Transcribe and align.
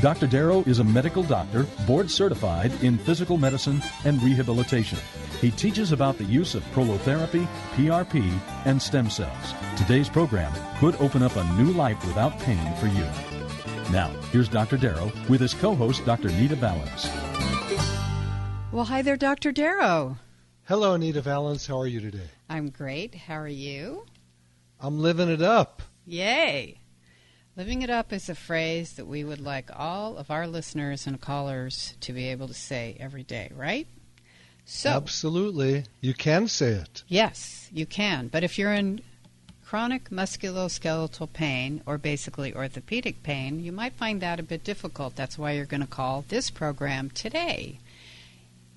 Dr. 0.00 0.26
Darrow 0.26 0.62
is 0.62 0.78
a 0.78 0.84
medical 0.84 1.22
doctor, 1.22 1.64
board 1.86 2.10
certified 2.10 2.72
in 2.82 2.96
physical 2.96 3.36
medicine 3.36 3.82
and 4.06 4.22
rehabilitation. 4.22 4.98
He 5.42 5.50
teaches 5.50 5.92
about 5.92 6.16
the 6.16 6.24
use 6.24 6.54
of 6.54 6.64
prolotherapy, 6.72 7.46
PRP, 7.74 8.32
and 8.64 8.80
stem 8.80 9.10
cells. 9.10 9.54
Today's 9.76 10.08
program 10.08 10.52
could 10.78 10.96
open 11.02 11.22
up 11.22 11.36
a 11.36 11.44
new 11.52 11.72
life 11.72 12.02
without 12.06 12.38
pain 12.38 12.74
for 12.76 12.86
you. 12.86 13.04
Now, 13.92 14.08
here's 14.32 14.48
Dr. 14.48 14.78
Darrow 14.78 15.12
with 15.28 15.42
his 15.42 15.52
co 15.52 15.74
host, 15.74 16.06
Dr. 16.06 16.28
Nita 16.28 16.56
Valens. 16.56 17.06
Well, 18.72 18.86
hi 18.86 19.02
there, 19.02 19.18
Dr. 19.18 19.52
Darrow. 19.52 20.16
Hello, 20.64 20.94
Anita 20.94 21.20
Valens. 21.20 21.66
How 21.66 21.78
are 21.78 21.86
you 21.86 22.00
today? 22.00 22.30
I'm 22.48 22.70
great. 22.70 23.14
How 23.14 23.34
are 23.34 23.48
you? 23.48 24.06
I'm 24.80 24.98
living 24.98 25.28
it 25.28 25.42
up. 25.42 25.82
Yay. 26.06 26.79
Living 27.56 27.82
it 27.82 27.90
up 27.90 28.12
is 28.12 28.28
a 28.28 28.34
phrase 28.34 28.92
that 28.94 29.06
we 29.06 29.24
would 29.24 29.40
like 29.40 29.70
all 29.76 30.16
of 30.16 30.30
our 30.30 30.46
listeners 30.46 31.06
and 31.06 31.20
callers 31.20 31.94
to 32.00 32.12
be 32.12 32.28
able 32.28 32.48
to 32.48 32.54
say 32.54 32.96
every 33.00 33.22
day, 33.22 33.50
right? 33.54 33.86
So, 34.64 34.90
Absolutely. 34.90 35.84
You 36.00 36.14
can 36.14 36.46
say 36.46 36.72
it. 36.72 37.02
yes, 37.08 37.68
you 37.72 37.86
can. 37.86 38.28
But 38.28 38.44
if 38.44 38.56
you're 38.56 38.72
in 38.72 39.00
chronic 39.64 40.10
musculoskeletal 40.10 41.32
pain 41.32 41.82
or 41.86 41.98
basically 41.98 42.54
orthopedic 42.54 43.22
pain, 43.22 43.60
you 43.62 43.72
might 43.72 43.94
find 43.94 44.20
that 44.20 44.38
a 44.40 44.44
bit 44.44 44.62
difficult. 44.64 45.16
That's 45.16 45.36
why 45.38 45.52
you're 45.52 45.64
going 45.66 45.80
to 45.80 45.86
call 45.86 46.24
this 46.28 46.50
program 46.50 47.10
today. 47.10 47.78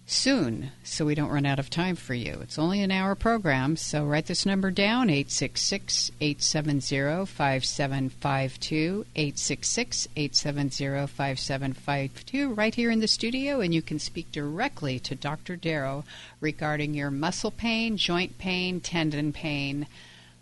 Soon, 0.06 0.74
so 0.84 1.06
we 1.06 1.16
don't 1.16 1.32
run 1.32 1.46
out 1.46 1.60
of 1.60 1.70
time 1.70 1.96
for 1.96 2.14
you. 2.14 2.40
It's 2.42 2.60
only 2.60 2.82
an 2.82 2.92
hour 2.92 3.16
program, 3.16 3.78
so 3.78 4.06
write 4.06 4.26
this 4.26 4.46
number 4.46 4.70
down 4.70 5.10
866 5.10 6.12
870 6.20 7.26
5752. 7.26 9.06
866 9.16 10.08
870 10.16 11.08
5752, 11.08 12.54
right 12.54 12.76
here 12.76 12.92
in 12.92 13.00
the 13.00 13.08
studio, 13.08 13.62
and 13.62 13.74
you 13.74 13.82
can 13.82 13.98
speak 13.98 14.30
directly 14.34 15.00
to 15.00 15.16
Dr. 15.16 15.56
Darrow 15.56 16.04
regarding 16.42 16.94
your 16.94 17.10
muscle 17.10 17.52
pain, 17.52 17.96
joint 17.96 18.38
pain, 18.38 18.82
tendon 18.82 19.32
pain 19.32 19.88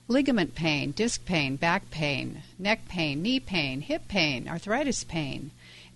ligament 0.08 0.54
pain, 0.56 0.92
disc 0.92 1.24
pain, 1.24 1.56
back 1.56 1.90
pain, 1.90 2.44
neck 2.60 2.86
pain, 2.90 3.22
knee 3.22 3.40
pain, 3.40 3.80
hip 3.82 4.08
pain, 4.10 4.48
arthritis 4.48 5.06
pain. 5.06 5.52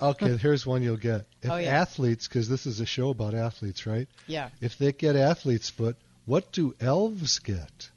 Okay, 0.02 0.36
here's 0.36 0.66
one 0.66 0.82
you'll 0.82 0.96
get. 0.96 1.20
Oh, 1.22 1.26
if 1.42 1.50
Oh, 1.52 1.56
yeah. 1.56 1.68
athletes, 1.80 2.26
because 2.26 2.48
this 2.48 2.66
is 2.66 2.80
a 2.80 2.86
show 2.86 3.10
about 3.10 3.34
athletes, 3.34 3.86
right? 3.86 4.08
Yeah. 4.26 4.50
If 4.60 4.76
they 4.76 4.92
get 4.92 5.14
athlete's 5.16 5.70
foot, 5.70 5.96
what 6.24 6.50
do 6.52 6.74
elves 6.80 7.38
get? 7.38 7.90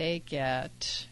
They 0.00 0.20
get. 0.20 1.06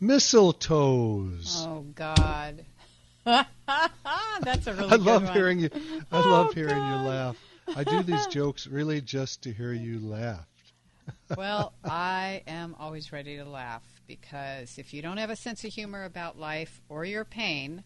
Mistletoes. 0.00 1.66
Oh 1.66 1.84
God. 1.96 2.64
that's 3.24 4.66
a 4.68 4.74
really 4.74 4.86
I 4.86 4.90
good 4.90 5.00
love 5.00 5.24
one. 5.24 5.32
hearing 5.32 5.58
you. 5.58 5.70
I 6.12 6.22
Oh, 6.22 6.28
love 6.30 6.54
hearing 6.54 6.76
God. 6.78 7.02
you 7.02 7.08
laugh. 7.08 7.36
I 7.74 7.82
do 7.82 8.00
these 8.04 8.24
jokes 8.30 8.68
really 8.68 9.00
just 9.00 9.42
to 9.42 9.52
hear 9.52 9.72
you 9.72 9.98
laugh. 9.98 10.46
well, 11.36 11.72
I 11.84 12.44
am 12.46 12.76
always 12.78 13.10
ready 13.10 13.38
to 13.38 13.44
laugh 13.44 13.82
because 14.06 14.78
if 14.78 14.94
you 14.94 15.02
don't 15.02 15.16
have 15.16 15.30
a 15.30 15.34
sense 15.36 15.64
of 15.64 15.72
humor 15.72 16.04
about 16.04 16.38
life 16.38 16.80
or 16.88 17.04
your 17.04 17.24
pain, 17.24 17.82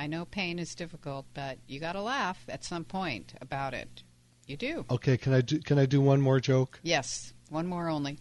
I 0.00 0.08
know 0.08 0.24
pain 0.24 0.58
is 0.58 0.74
difficult, 0.74 1.26
but 1.32 1.58
you 1.68 1.78
got 1.78 1.92
to 1.92 2.02
laugh 2.02 2.42
at 2.48 2.64
some 2.64 2.82
point 2.84 3.34
about 3.40 3.72
it. 3.72 4.02
You 4.48 4.56
do. 4.56 4.84
Okay, 4.90 5.16
can 5.16 5.32
I 5.32 5.42
do 5.42 5.60
can 5.60 5.78
I 5.78 5.86
do 5.86 6.00
one 6.00 6.20
more 6.20 6.40
joke? 6.40 6.80
Yes, 6.82 7.32
one 7.50 7.68
more 7.68 7.88
only. 7.88 8.18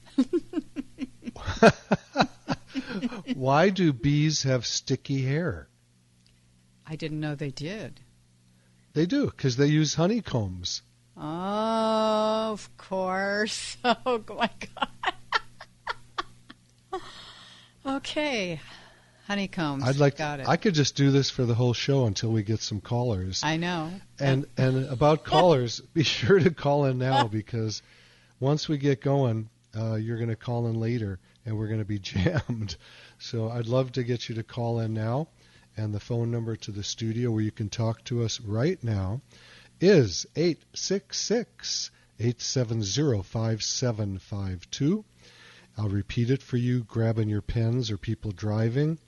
Why 3.36 3.70
do 3.70 3.94
bees 3.94 4.44
have 4.44 4.66
sticky 4.66 5.24
hair? 5.24 5.68
I 6.86 6.96
didn't 6.96 7.20
know 7.20 7.36
they 7.36 7.52
did. 7.52 8.02
They 8.94 9.06
do 9.06 9.26
because 9.26 9.58
they 9.58 9.68
use 9.68 9.96
honeycombs. 9.96 10.82
Oh, 11.18 12.52
of 12.52 12.78
course. 12.78 13.78
Oh 13.86 14.24
my 14.30 14.50
God. 16.92 17.02
okay, 17.98 18.60
honeycombs. 19.28 19.84
I'd 19.84 19.98
like 19.98 20.18
Got 20.18 20.40
it. 20.42 20.48
I 20.48 20.58
could 20.58 20.74
just 20.74 20.96
do 20.96 21.12
this 21.12 21.30
for 21.30 21.44
the 21.46 21.54
whole 21.56 21.74
show 21.74 22.06
until 22.06 22.32
we 22.32 22.44
get 22.44 22.62
some 22.62 22.82
callers. 22.82 23.42
I 23.44 23.58
know. 23.58 23.92
And 24.20 24.46
and 24.58 24.86
about 24.90 25.24
callers, 25.24 25.80
be 25.94 26.04
sure 26.04 26.40
to 26.40 26.52
call 26.52 26.86
in 26.86 26.98
now 26.98 27.28
because 27.28 27.82
once 28.40 28.68
we 28.68 28.78
get 28.78 29.02
going, 29.02 29.50
uh, 29.76 29.96
you're 29.96 30.18
going 30.18 30.30
to 30.30 30.36
call 30.36 30.68
in 30.68 30.80
later, 30.80 31.20
and 31.46 31.58
we're 31.58 31.68
going 31.68 31.80
to 31.80 31.86
be 31.86 32.00
jammed. 32.12 32.76
So 33.20 33.50
I'd 33.50 33.68
love 33.68 33.92
to 33.94 34.04
get 34.04 34.30
you 34.30 34.36
to 34.36 34.44
call 34.44 34.80
in 34.80 34.94
now, 34.94 35.28
and 35.78 35.94
the 35.94 36.00
phone 36.00 36.32
number 36.32 36.56
to 36.56 36.72
the 36.72 36.84
studio 36.84 37.32
where 37.32 37.42
you 37.42 37.52
can 37.52 37.70
talk 37.70 38.04
to 38.06 38.24
us 38.24 38.40
right 38.42 38.82
now 38.84 39.22
is 39.82 40.26
eight 40.36 40.62
six 40.74 41.20
six 41.20 41.92
eight 42.20 42.42
seven 42.42 42.84
zero 42.84 43.22
five 43.22 43.64
seven 43.64 44.20
five 44.20 44.70
two. 44.72 45.04
I'll 45.78 45.90
repeat 45.90 46.30
it 46.30 46.44
for 46.44 46.58
you, 46.58 46.84
grabbing 46.84 47.30
your 47.30 47.42
pens 47.42 47.90
or 47.90 47.98
people 47.98 48.32
driving. 48.32 49.00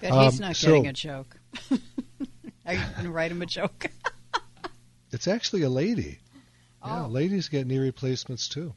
But 0.00 0.24
he's 0.24 0.40
Um, 0.40 0.46
not 0.48 0.56
so- 0.56 0.68
getting 0.68 0.86
a 0.88 0.92
joke. 0.92 1.36
Are 2.66 2.74
you 2.74 2.80
going 2.94 3.04
to 3.04 3.10
write 3.10 3.30
him 3.32 3.42
a 3.42 3.46
joke? 3.46 3.86
It's 5.14 5.28
actually 5.28 5.60
a 5.62 5.68
lady. 5.68 6.20
Yeah, 6.84 7.04
Oh. 7.04 7.08
ladies 7.08 7.48
get 7.48 7.66
knee 7.66 7.78
replacements 7.78 8.48
too. 8.48 8.74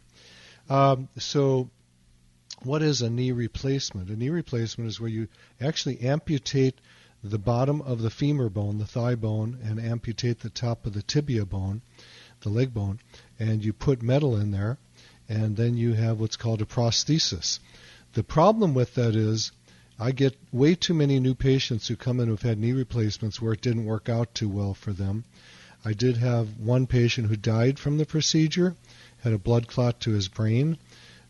Um, 0.70 1.10
so, 1.18 1.70
what 2.64 2.82
is 2.82 3.02
a 3.02 3.10
knee 3.10 3.32
replacement? 3.32 4.10
A 4.10 4.16
knee 4.16 4.30
replacement 4.30 4.90
is 4.90 5.00
where 5.00 5.10
you 5.10 5.28
actually 5.60 6.00
amputate 6.02 6.76
the 7.24 7.40
bottom 7.40 7.82
of 7.82 8.02
the 8.02 8.10
femur 8.10 8.50
bone, 8.50 8.78
the 8.78 8.86
thigh 8.86 9.16
bone, 9.16 9.58
and 9.64 9.80
amputate 9.80 10.40
the 10.40 10.50
top 10.50 10.86
of 10.86 10.94
the 10.94 11.02
tibia 11.02 11.46
bone, 11.46 11.82
the 12.42 12.50
leg 12.50 12.74
bone, 12.74 13.00
and 13.40 13.66
you 13.66 13.74
put 13.74 14.02
metal 14.04 14.36
in 14.36 14.52
there, 14.52 14.78
and 15.28 15.58
then 15.58 15.76
you 15.76 15.94
have 15.94 16.20
what's 16.20 16.36
called 16.36 16.62
a 16.62 16.66
prosthesis. 16.66 17.60
The 18.14 18.24
problem 18.24 18.74
with 18.74 18.94
that 18.96 19.16
is 19.16 19.52
I 19.98 20.12
get 20.12 20.38
way 20.52 20.76
too 20.76 20.94
many 20.94 21.20
new 21.20 21.34
patients 21.36 21.88
who 21.88 21.96
come 21.96 22.20
in 22.20 22.28
who've 22.28 22.42
had 22.42 22.60
knee 22.60 22.74
replacements 22.74 23.42
where 23.42 23.54
it 23.54 23.62
didn't 23.62 23.86
work 23.86 24.10
out 24.10 24.36
too 24.36 24.50
well 24.50 24.74
for 24.74 24.94
them. 24.94 25.24
I 25.86 25.94
did 25.94 26.18
have 26.18 26.58
one 26.58 26.88
patient 26.88 27.28
who 27.28 27.36
died 27.36 27.78
from 27.78 27.98
the 27.98 28.06
procedure, 28.08 28.76
had 29.20 29.34
a 29.34 29.38
blood 29.38 29.68
clot 29.68 30.00
to 30.02 30.12
his 30.12 30.28
brain. 30.28 30.80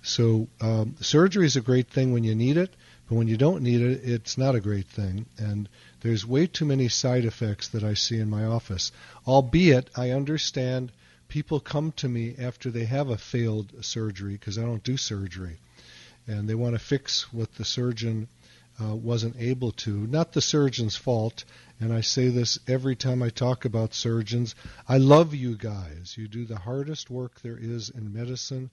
So 0.01 0.47
um, 0.61 0.95
surgery 1.01 1.45
is 1.45 1.57
a 1.57 1.61
great 1.61 1.89
thing 1.89 2.13
when 2.13 2.23
you 2.23 2.35
need 2.35 2.55
it, 2.55 2.73
but 3.09 3.15
when 3.15 3.27
you 3.27 3.35
don't 3.35 3.63
need 3.63 3.81
it, 3.81 4.01
it's 4.03 4.37
not 4.37 4.55
a 4.55 4.61
great 4.61 4.87
thing. 4.87 5.25
And 5.37 5.67
there's 6.01 6.25
way 6.25 6.47
too 6.47 6.65
many 6.65 6.87
side 6.87 7.25
effects 7.25 7.67
that 7.69 7.83
I 7.83 7.95
see 7.95 8.17
in 8.17 8.29
my 8.29 8.45
office. 8.45 8.91
Albeit, 9.27 9.89
I 9.95 10.11
understand 10.11 10.91
people 11.27 11.59
come 11.59 11.91
to 11.93 12.07
me 12.07 12.35
after 12.37 12.71
they 12.71 12.85
have 12.85 13.09
a 13.09 13.17
failed 13.17 13.73
surgery 13.83 14.33
because 14.33 14.57
I 14.57 14.61
don't 14.61 14.83
do 14.83 14.95
surgery, 14.95 15.57
and 16.27 16.47
they 16.47 16.55
want 16.55 16.75
to 16.75 16.79
fix 16.79 17.33
what 17.33 17.55
the 17.55 17.65
surgeon 17.65 18.27
uh, 18.81 18.95
wasn't 18.95 19.35
able 19.39 19.71
to. 19.71 20.07
Not 20.07 20.33
the 20.33 20.41
surgeon's 20.41 20.95
fault, 20.95 21.45
and 21.79 21.93
I 21.93 22.01
say 22.01 22.29
this 22.29 22.59
every 22.67 22.95
time 22.95 23.23
I 23.23 23.29
talk 23.29 23.65
about 23.65 23.93
surgeons. 23.93 24.55
I 24.87 24.97
love 24.97 25.33
you 25.33 25.55
guys. 25.55 26.15
You 26.17 26.27
do 26.27 26.45
the 26.45 26.57
hardest 26.57 27.09
work 27.09 27.41
there 27.41 27.57
is 27.59 27.89
in 27.89 28.13
medicine. 28.13 28.69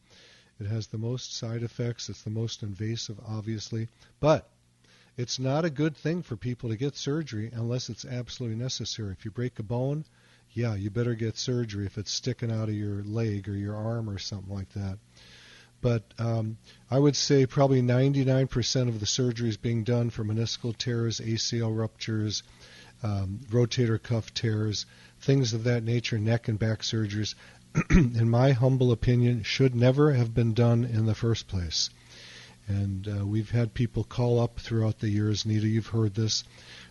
It 0.61 0.67
has 0.67 0.87
the 0.87 0.99
most 0.99 1.35
side 1.37 1.63
effects. 1.63 2.09
It's 2.09 2.23
the 2.23 2.31
most 2.31 2.63
invasive, 2.63 3.19
obviously. 3.27 3.89
But 4.21 4.49
it's 5.17 5.39
not 5.39 5.65
a 5.65 5.71
good 5.71 5.97
thing 5.97 6.23
for 6.23 6.37
people 6.37 6.71
to 6.71 6.77
get 6.77 6.97
surgery 6.97 7.51
unless 7.53 7.91
it's 7.91 8.05
absolutely 8.05 8.57
necessary. 8.57 9.13
If 9.13 9.25
you 9.25 9.31
break 9.31 9.59
a 9.59 9.63
bone, 9.63 10.05
yeah, 10.53 10.75
you 10.75 10.91
better 10.91 11.15
get 11.15 11.37
surgery 11.37 11.87
if 11.87 11.99
it's 11.99 12.11
sticking 12.11 12.51
out 12.51 12.69
of 12.69 12.75
your 12.75 13.03
leg 13.03 13.49
or 13.49 13.57
your 13.57 13.77
arm 13.77 14.09
or 14.09 14.19
something 14.19 14.53
like 14.53 14.73
that. 14.75 14.99
But 15.83 16.05
um, 16.19 16.59
I 16.91 16.99
would 16.99 17.17
say 17.17 17.45
probably 17.45 17.83
99% 17.83 18.89
of 18.89 19.01
the 19.01 19.07
surgeries 19.07 19.61
being 19.61 19.83
done 19.83 20.11
for 20.11 20.25
meniscal 20.25 20.77
tears, 20.79 21.21
ACL 21.21 21.77
ruptures, 21.77 22.45
um, 23.03 23.41
rotator 23.51 24.01
cuff 24.01 24.33
tears, 24.33 24.87
things 25.21 25.53
of 25.53 25.65
that 25.65 25.83
nature, 25.83 26.19
neck 26.19 26.47
and 26.47 26.57
back 26.57 26.83
surgeries, 26.83 27.35
in 27.91 28.31
my 28.31 28.53
humble 28.53 28.93
opinion, 28.93 29.43
should 29.43 29.75
never 29.75 30.13
have 30.13 30.33
been 30.33 30.55
done 30.55 30.85
in 30.85 31.07
the 31.07 31.17
first 31.17 31.49
place. 31.49 31.91
And 32.69 33.09
uh, 33.09 33.27
we've 33.27 33.51
had 33.51 33.75
people 33.75 34.05
call 34.05 34.39
up 34.39 34.61
throughout 34.61 35.01
the 35.01 35.11
years. 35.11 35.45
Nita, 35.45 35.67
you've 35.67 35.89
heard 35.89 36.15
this. 36.15 36.45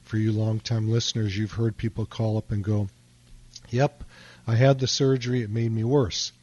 For 0.04 0.18
you 0.18 0.34
long-time 0.34 0.90
listeners, 0.90 1.38
you've 1.38 1.54
heard 1.54 1.78
people 1.78 2.06
call 2.06 2.38
up 2.38 2.52
and 2.52 2.62
go, 2.62 2.90
"Yep, 3.70 4.04
I 4.46 4.56
had 4.56 4.80
the 4.80 4.88
surgery. 4.88 5.44
It 5.44 5.50
made 5.50 5.72
me 5.72 5.86
worse." 5.86 6.34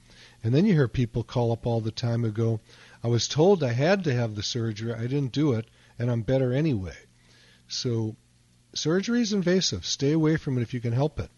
And 0.43 0.55
then 0.55 0.65
you 0.65 0.73
hear 0.75 0.89
people 0.89 1.25
call 1.25 1.51
up 1.51 1.67
all 1.67 1.81
the 1.81 1.91
time 1.91 2.25
and 2.25 2.33
go, 2.33 2.61
"I 3.03 3.09
was 3.09 3.27
told 3.27 3.63
I 3.63 3.73
had 3.73 4.05
to 4.05 4.15
have 4.15 4.35
the 4.35 4.43
surgery. 4.43 4.93
I 4.93 5.03
didn't 5.09 5.33
do 5.33 5.53
it, 5.53 5.67
and 5.99 6.11
I'm 6.11 6.23
better 6.23 6.53
anyway." 6.53 6.97
So, 7.67 8.17
surgery 8.73 9.21
is 9.21 9.33
invasive. 9.33 9.85
Stay 9.85 10.13
away 10.13 10.37
from 10.37 10.57
it 10.57 10.63
if 10.63 10.73
you 10.73 10.81
can 10.81 10.93
help 10.93 11.19
it. 11.19 11.31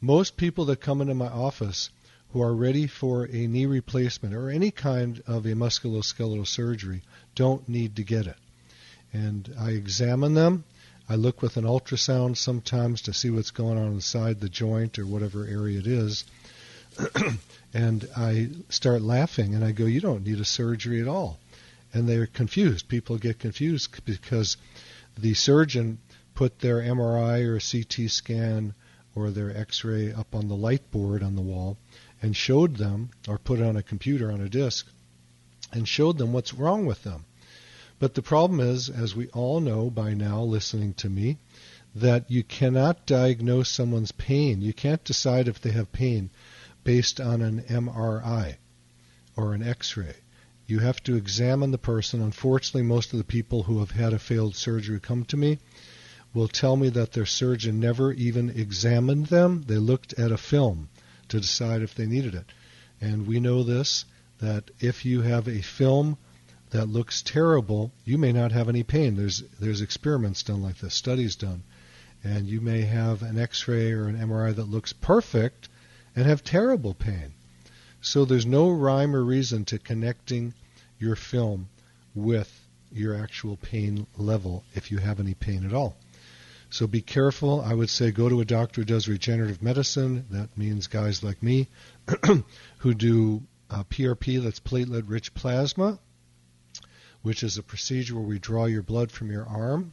Most 0.00 0.36
people 0.36 0.64
that 0.66 0.80
come 0.80 1.00
into 1.00 1.14
my 1.14 1.28
office 1.28 1.90
who 2.30 2.40
are 2.42 2.54
ready 2.54 2.86
for 2.86 3.24
a 3.24 3.46
knee 3.46 3.66
replacement 3.66 4.34
or 4.34 4.50
any 4.50 4.70
kind 4.70 5.22
of 5.26 5.46
a 5.46 5.54
musculoskeletal 5.54 6.46
surgery 6.46 7.02
don't 7.34 7.68
need 7.68 7.96
to 7.96 8.04
get 8.04 8.26
it. 8.26 8.36
And 9.12 9.52
I 9.58 9.70
examine 9.70 10.34
them. 10.34 10.64
I 11.08 11.14
look 11.14 11.40
with 11.40 11.56
an 11.56 11.64
ultrasound 11.64 12.36
sometimes 12.36 13.00
to 13.02 13.12
see 13.12 13.30
what's 13.30 13.52
going 13.52 13.78
on 13.78 13.92
inside 13.92 14.40
the 14.40 14.48
joint 14.48 14.98
or 14.98 15.06
whatever 15.06 15.46
area 15.46 15.78
it 15.78 15.86
is. 15.86 16.24
and 17.74 18.08
I 18.16 18.48
start 18.68 19.02
laughing 19.02 19.54
and 19.54 19.64
I 19.64 19.72
go, 19.72 19.84
You 19.84 20.00
don't 20.00 20.24
need 20.24 20.40
a 20.40 20.44
surgery 20.44 21.00
at 21.00 21.08
all. 21.08 21.38
And 21.92 22.08
they're 22.08 22.26
confused. 22.26 22.88
People 22.88 23.18
get 23.18 23.38
confused 23.38 24.04
because 24.04 24.56
the 25.16 25.34
surgeon 25.34 25.98
put 26.34 26.58
their 26.58 26.80
MRI 26.80 27.44
or 27.46 27.58
CT 27.58 28.10
scan 28.10 28.74
or 29.14 29.30
their 29.30 29.56
x 29.56 29.82
ray 29.84 30.12
up 30.12 30.34
on 30.34 30.48
the 30.48 30.56
light 30.56 30.90
board 30.90 31.22
on 31.22 31.36
the 31.36 31.42
wall 31.42 31.78
and 32.22 32.36
showed 32.36 32.76
them, 32.76 33.10
or 33.28 33.38
put 33.38 33.60
it 33.60 33.64
on 33.64 33.76
a 33.76 33.82
computer 33.82 34.30
on 34.30 34.40
a 34.40 34.48
disk, 34.48 34.86
and 35.72 35.88
showed 35.88 36.18
them 36.18 36.32
what's 36.32 36.54
wrong 36.54 36.86
with 36.86 37.02
them. 37.02 37.24
But 37.98 38.14
the 38.14 38.22
problem 38.22 38.60
is, 38.60 38.90
as 38.90 39.14
we 39.14 39.28
all 39.28 39.60
know 39.60 39.90
by 39.90 40.12
now, 40.14 40.42
listening 40.42 40.94
to 40.94 41.08
me, 41.08 41.38
that 41.94 42.30
you 42.30 42.42
cannot 42.42 43.06
diagnose 43.06 43.70
someone's 43.70 44.12
pain. 44.12 44.60
You 44.60 44.74
can't 44.74 45.02
decide 45.04 45.48
if 45.48 45.60
they 45.60 45.70
have 45.70 45.92
pain 45.92 46.30
based 46.86 47.20
on 47.20 47.42
an 47.42 47.60
MRI 47.62 48.54
or 49.36 49.52
an 49.52 49.62
x 49.62 49.96
ray. 49.96 50.14
You 50.68 50.78
have 50.78 51.02
to 51.02 51.16
examine 51.16 51.72
the 51.72 51.78
person. 51.78 52.22
Unfortunately, 52.22 52.82
most 52.82 53.12
of 53.12 53.18
the 53.18 53.24
people 53.24 53.64
who 53.64 53.80
have 53.80 53.90
had 53.90 54.12
a 54.12 54.20
failed 54.20 54.54
surgery 54.54 55.00
come 55.00 55.24
to 55.24 55.36
me 55.36 55.58
will 56.32 56.46
tell 56.46 56.76
me 56.76 56.88
that 56.90 57.12
their 57.12 57.26
surgeon 57.26 57.80
never 57.80 58.12
even 58.12 58.50
examined 58.50 59.26
them. 59.26 59.64
They 59.66 59.78
looked 59.78 60.12
at 60.12 60.30
a 60.30 60.38
film 60.38 60.88
to 61.28 61.40
decide 61.40 61.82
if 61.82 61.92
they 61.92 62.06
needed 62.06 62.36
it. 62.36 62.46
And 63.00 63.26
we 63.26 63.40
know 63.40 63.64
this 63.64 64.04
that 64.38 64.70
if 64.78 65.04
you 65.04 65.22
have 65.22 65.48
a 65.48 65.62
film 65.62 66.16
that 66.70 66.88
looks 66.88 67.20
terrible, 67.20 67.90
you 68.04 68.16
may 68.16 68.30
not 68.30 68.52
have 68.52 68.68
any 68.68 68.84
pain. 68.84 69.16
There's 69.16 69.42
there's 69.58 69.80
experiments 69.80 70.44
done 70.44 70.62
like 70.62 70.78
this, 70.78 70.94
studies 70.94 71.34
done, 71.34 71.64
and 72.22 72.46
you 72.46 72.60
may 72.60 72.82
have 72.82 73.22
an 73.22 73.38
X-ray 73.38 73.90
or 73.90 74.06
an 74.06 74.16
MRI 74.16 74.54
that 74.54 74.70
looks 74.70 74.92
perfect 74.92 75.68
and 76.16 76.26
have 76.26 76.42
terrible 76.42 76.94
pain. 76.94 77.34
So 78.00 78.24
there's 78.24 78.46
no 78.46 78.70
rhyme 78.70 79.14
or 79.14 79.22
reason 79.22 79.64
to 79.66 79.78
connecting 79.78 80.54
your 80.98 81.14
film 81.14 81.68
with 82.14 82.50
your 82.90 83.14
actual 83.14 83.56
pain 83.56 84.06
level 84.16 84.64
if 84.74 84.90
you 84.90 84.98
have 84.98 85.20
any 85.20 85.34
pain 85.34 85.66
at 85.66 85.74
all. 85.74 85.96
So 86.70 86.86
be 86.86 87.02
careful. 87.02 87.60
I 87.60 87.74
would 87.74 87.90
say 87.90 88.10
go 88.10 88.28
to 88.28 88.40
a 88.40 88.44
doctor 88.44 88.80
who 88.80 88.86
does 88.86 89.08
regenerative 89.08 89.62
medicine. 89.62 90.26
That 90.30 90.56
means 90.56 90.86
guys 90.88 91.22
like 91.22 91.42
me 91.42 91.68
who 92.78 92.94
do 92.94 93.42
uh, 93.70 93.84
PRP, 93.84 94.42
that's 94.42 94.60
platelet 94.60 95.04
rich 95.06 95.34
plasma, 95.34 95.98
which 97.22 97.42
is 97.42 97.58
a 97.58 97.62
procedure 97.62 98.14
where 98.14 98.24
we 98.24 98.38
draw 98.38 98.64
your 98.64 98.82
blood 98.82 99.10
from 99.10 99.30
your 99.30 99.46
arm 99.46 99.92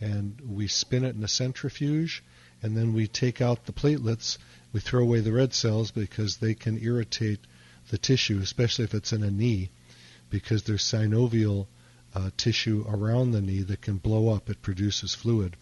and 0.00 0.40
we 0.46 0.66
spin 0.66 1.04
it 1.04 1.14
in 1.14 1.22
a 1.22 1.28
centrifuge 1.28 2.24
and 2.62 2.76
then 2.76 2.92
we 2.92 3.06
take 3.06 3.40
out 3.40 3.66
the 3.66 3.72
platelets. 3.72 4.38
We 4.72 4.80
throw 4.80 5.02
away 5.02 5.20
the 5.20 5.32
red 5.32 5.52
cells 5.52 5.90
because 5.90 6.36
they 6.36 6.54
can 6.54 6.82
irritate 6.82 7.40
the 7.90 7.98
tissue, 7.98 8.40
especially 8.42 8.84
if 8.84 8.94
it's 8.94 9.12
in 9.12 9.22
a 9.22 9.30
knee, 9.30 9.70
because 10.30 10.62
there's 10.62 10.82
synovial 10.82 11.66
uh, 12.14 12.30
tissue 12.36 12.84
around 12.88 13.32
the 13.32 13.42
knee 13.42 13.62
that 13.62 13.82
can 13.82 13.98
blow 13.98 14.28
up. 14.34 14.48
It 14.48 14.62
produces 14.62 15.14
fluid. 15.14 15.56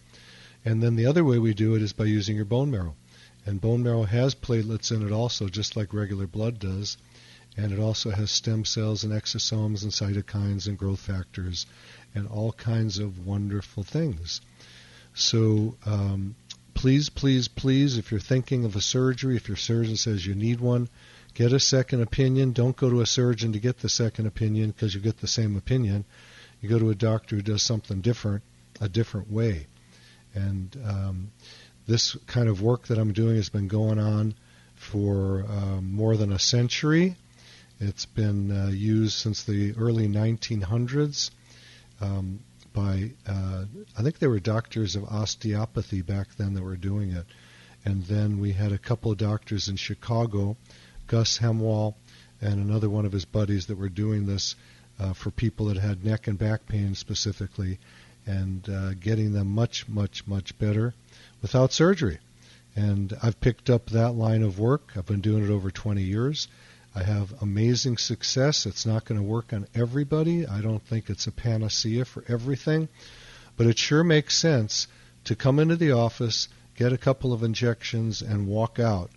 And 0.63 0.81
then 0.81 0.95
the 0.95 1.07
other 1.07 1.23
way 1.23 1.39
we 1.39 1.53
do 1.53 1.75
it 1.75 1.81
is 1.81 1.93
by 1.93 2.05
using 2.05 2.35
your 2.35 2.45
bone 2.45 2.71
marrow. 2.71 2.95
And 3.45 3.59
bone 3.59 3.83
marrow 3.83 4.03
has 4.03 4.35
platelets 4.35 4.91
in 4.91 5.05
it 5.05 5.11
also, 5.11 5.49
just 5.49 5.75
like 5.75 5.93
regular 5.93 6.27
blood 6.27 6.59
does. 6.59 6.97
And 7.57 7.71
it 7.71 7.79
also 7.79 8.11
has 8.11 8.31
stem 8.31 8.63
cells 8.63 9.03
and 9.03 9.11
exosomes 9.11 9.83
and 9.83 9.91
cytokines 9.91 10.67
and 10.67 10.77
growth 10.77 10.99
factors 10.99 11.65
and 12.13 12.27
all 12.27 12.53
kinds 12.53 12.99
of 12.99 13.25
wonderful 13.25 13.83
things. 13.83 14.41
So 15.13 15.75
um, 15.85 16.35
please, 16.81 17.09
please, 17.09 17.47
please, 17.47 17.99
if 17.99 18.09
you're 18.09 18.19
thinking 18.19 18.65
of 18.65 18.75
a 18.75 18.81
surgery, 18.81 19.35
if 19.35 19.47
your 19.47 19.55
surgeon 19.55 19.95
says 19.95 20.25
you 20.25 20.33
need 20.33 20.59
one, 20.59 20.89
get 21.35 21.53
a 21.53 21.59
second 21.59 22.01
opinion. 22.01 22.53
Don't 22.53 22.75
go 22.75 22.89
to 22.89 23.01
a 23.01 23.05
surgeon 23.05 23.53
to 23.53 23.59
get 23.59 23.77
the 23.77 23.87
second 23.87 24.25
opinion 24.25 24.71
because 24.71 24.95
you 24.95 24.99
get 24.99 25.19
the 25.19 25.27
same 25.27 25.55
opinion. 25.55 26.05
You 26.59 26.69
go 26.69 26.79
to 26.79 26.89
a 26.89 26.95
doctor 26.95 27.35
who 27.35 27.43
does 27.43 27.61
something 27.61 28.01
different, 28.01 28.41
a 28.81 28.89
different 28.89 29.31
way. 29.31 29.67
And 30.33 30.75
um, 30.83 31.31
this 31.85 32.17
kind 32.25 32.49
of 32.49 32.63
work 32.63 32.87
that 32.87 32.97
I'm 32.97 33.13
doing 33.13 33.35
has 33.35 33.49
been 33.49 33.67
going 33.67 33.99
on 33.99 34.33
for 34.73 35.45
um, 35.47 35.93
more 35.93 36.17
than 36.17 36.31
a 36.31 36.39
century. 36.39 37.15
It's 37.79 38.07
been 38.07 38.49
uh, 38.51 38.69
used 38.69 39.13
since 39.13 39.43
the 39.43 39.75
early 39.77 40.07
1900s 40.07 41.29
um, 42.01 42.39
by, 42.73 43.11
uh, 43.27 43.65
I 43.97 44.01
think 44.01 44.19
there 44.19 44.29
were 44.29 44.39
doctors 44.39 44.95
of 44.95 45.05
osteopathy 45.05 46.01
back 46.01 46.35
then 46.37 46.53
that 46.53 46.63
were 46.63 46.77
doing 46.77 47.11
it. 47.11 47.25
And 47.83 48.03
then 48.03 48.39
we 48.39 48.53
had 48.53 48.71
a 48.71 48.77
couple 48.77 49.11
of 49.11 49.17
doctors 49.17 49.67
in 49.67 49.75
Chicago, 49.75 50.55
Gus 51.07 51.39
Hemwall 51.39 51.95
and 52.41 52.53
another 52.55 52.89
one 52.89 53.05
of 53.05 53.11
his 53.11 53.25
buddies 53.25 53.67
that 53.67 53.77
were 53.77 53.89
doing 53.89 54.25
this 54.25 54.55
uh, 54.99 55.13
for 55.13 55.31
people 55.31 55.67
that 55.67 55.77
had 55.77 56.03
neck 56.03 56.27
and 56.27 56.37
back 56.37 56.65
pain 56.67 56.95
specifically 56.95 57.79
and 58.25 58.67
uh, 58.69 58.93
getting 58.93 59.33
them 59.33 59.47
much, 59.47 59.87
much, 59.87 60.25
much 60.27 60.57
better 60.57 60.93
without 61.41 61.71
surgery. 61.71 62.19
And 62.75 63.13
I've 63.21 63.39
picked 63.41 63.69
up 63.69 63.89
that 63.89 64.11
line 64.11 64.43
of 64.43 64.59
work. 64.59 64.93
I've 64.95 65.05
been 65.05 65.21
doing 65.21 65.43
it 65.43 65.49
over 65.49 65.71
20 65.71 66.01
years. 66.01 66.47
I 66.93 67.03
have 67.03 67.41
amazing 67.41 67.97
success. 67.97 68.65
It's 68.65 68.85
not 68.85 69.05
going 69.05 69.19
to 69.19 69.25
work 69.25 69.53
on 69.53 69.67
everybody. 69.73 70.45
I 70.45 70.61
don't 70.61 70.85
think 70.85 71.09
it's 71.09 71.27
a 71.27 71.31
panacea 71.31 72.03
for 72.03 72.23
everything. 72.27 72.89
But 73.55 73.67
it 73.67 73.77
sure 73.77 74.03
makes 74.03 74.37
sense 74.37 74.87
to 75.23 75.35
come 75.35 75.59
into 75.59 75.77
the 75.77 75.91
office, 75.91 76.49
get 76.75 76.91
a 76.91 76.97
couple 76.97 77.31
of 77.31 77.43
injections, 77.43 78.21
and 78.21 78.47
walk 78.47 78.79
out 78.79 79.09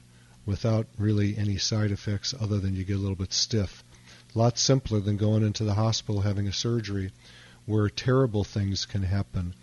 without 0.46 0.86
really 0.98 1.36
any 1.36 1.56
side 1.56 1.90
effects 1.90 2.34
other 2.38 2.58
than 2.58 2.74
you 2.74 2.84
get 2.84 2.96
a 2.96 3.00
little 3.00 3.16
bit 3.16 3.32
stiff. 3.32 3.82
A 4.34 4.38
lot 4.38 4.58
simpler 4.58 5.00
than 5.00 5.16
going 5.16 5.42
into 5.42 5.64
the 5.64 5.74
hospital 5.74 6.20
having 6.20 6.46
a 6.46 6.52
surgery 6.52 7.12
where 7.66 7.88
terrible 7.88 8.44
things 8.44 8.84
can 8.84 9.02
happen. 9.02 9.54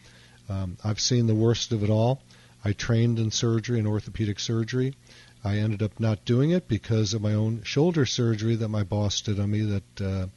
Um, 0.49 0.77
I've 0.83 0.99
seen 0.99 1.27
the 1.27 1.35
worst 1.35 1.71
of 1.71 1.83
it 1.83 1.89
all. 1.89 2.21
I 2.63 2.73
trained 2.73 3.19
in 3.19 3.31
surgery 3.31 3.79
and 3.79 3.87
orthopedic 3.87 4.39
surgery. 4.39 4.95
I 5.43 5.57
ended 5.57 5.81
up 5.81 5.99
not 5.99 6.25
doing 6.25 6.51
it 6.51 6.67
because 6.67 7.13
of 7.13 7.21
my 7.21 7.33
own 7.33 7.63
shoulder 7.63 8.05
surgery 8.05 8.55
that 8.57 8.69
my 8.69 8.83
boss 8.83 9.21
did 9.21 9.39
on 9.39 9.49
me 9.49 9.61
that 9.61 10.01
uh, 10.01 10.27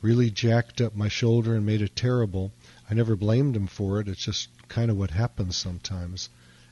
really 0.00 0.30
jacked 0.30 0.80
up 0.80 0.94
my 0.94 1.08
shoulder 1.08 1.54
and 1.56 1.66
made 1.66 1.82
it 1.82 1.96
terrible. 1.96 2.52
I 2.88 2.94
never 2.94 3.16
blamed 3.16 3.56
him 3.56 3.66
for 3.66 4.00
it. 4.00 4.08
It's 4.08 4.24
just 4.24 4.48
kind 4.68 4.90
of 4.90 4.96
what 4.96 5.10
happens 5.10 5.56
sometimes. 5.56 6.28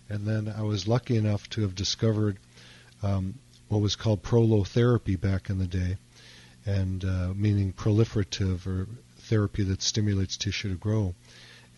And 0.09 0.27
then 0.27 0.49
I 0.49 0.63
was 0.63 0.87
lucky 0.87 1.17
enough 1.17 1.49
to 1.51 1.63
have 1.63 1.75
discovered 1.75 2.39
um, 3.03 3.35
what 3.69 3.81
was 3.81 3.97
called 3.97 4.23
prolotherapy 4.23 5.19
back 5.19 5.51
in 5.51 5.59
the 5.59 5.67
day, 5.67 5.97
and 6.67 7.05
uh, 7.05 7.33
meaning 7.35 7.73
proliferative 7.73 8.67
or 8.67 8.87
therapy 9.17 9.65
that 9.65 9.83
stimulates 9.83 10.37
tissue 10.37 10.69
to 10.69 10.77
grow. 10.77 11.15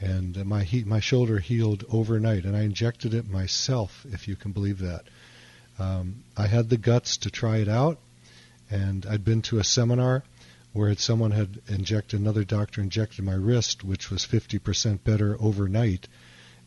And 0.01 0.37
uh, 0.37 0.45
my 0.45 0.65
he- 0.65 0.85
my 0.85 1.01
shoulder 1.01 1.39
healed 1.39 1.85
overnight, 1.91 2.45
and 2.45 2.57
I 2.57 2.63
injected 2.63 3.15
it 3.15 3.31
myself, 3.31 4.05
if 4.11 4.27
you 4.27 4.35
can 4.37 4.53
believe 4.53 4.81
that. 4.81 5.05
Um, 5.79 6.25
I 6.37 6.47
had 6.47 6.69
the 6.69 6.77
guts 6.77 7.17
to 7.19 7.31
try 7.31 7.59
it 7.59 7.69
out, 7.69 7.99
and 8.71 9.05
I'd 9.07 9.25
been 9.25 9.43
to 9.43 9.59
a 9.59 9.65
seminar 9.65 10.23
where 10.73 10.95
someone 10.97 11.31
had 11.31 11.61
injected 11.69 12.21
another 12.21 12.45
doctor 12.45 12.81
injected 12.81 13.25
my 13.25 13.35
wrist, 13.35 13.85
which 13.85 14.11
was 14.11 14.27
50% 14.27 15.05
better 15.05 15.37
overnight, 15.41 16.09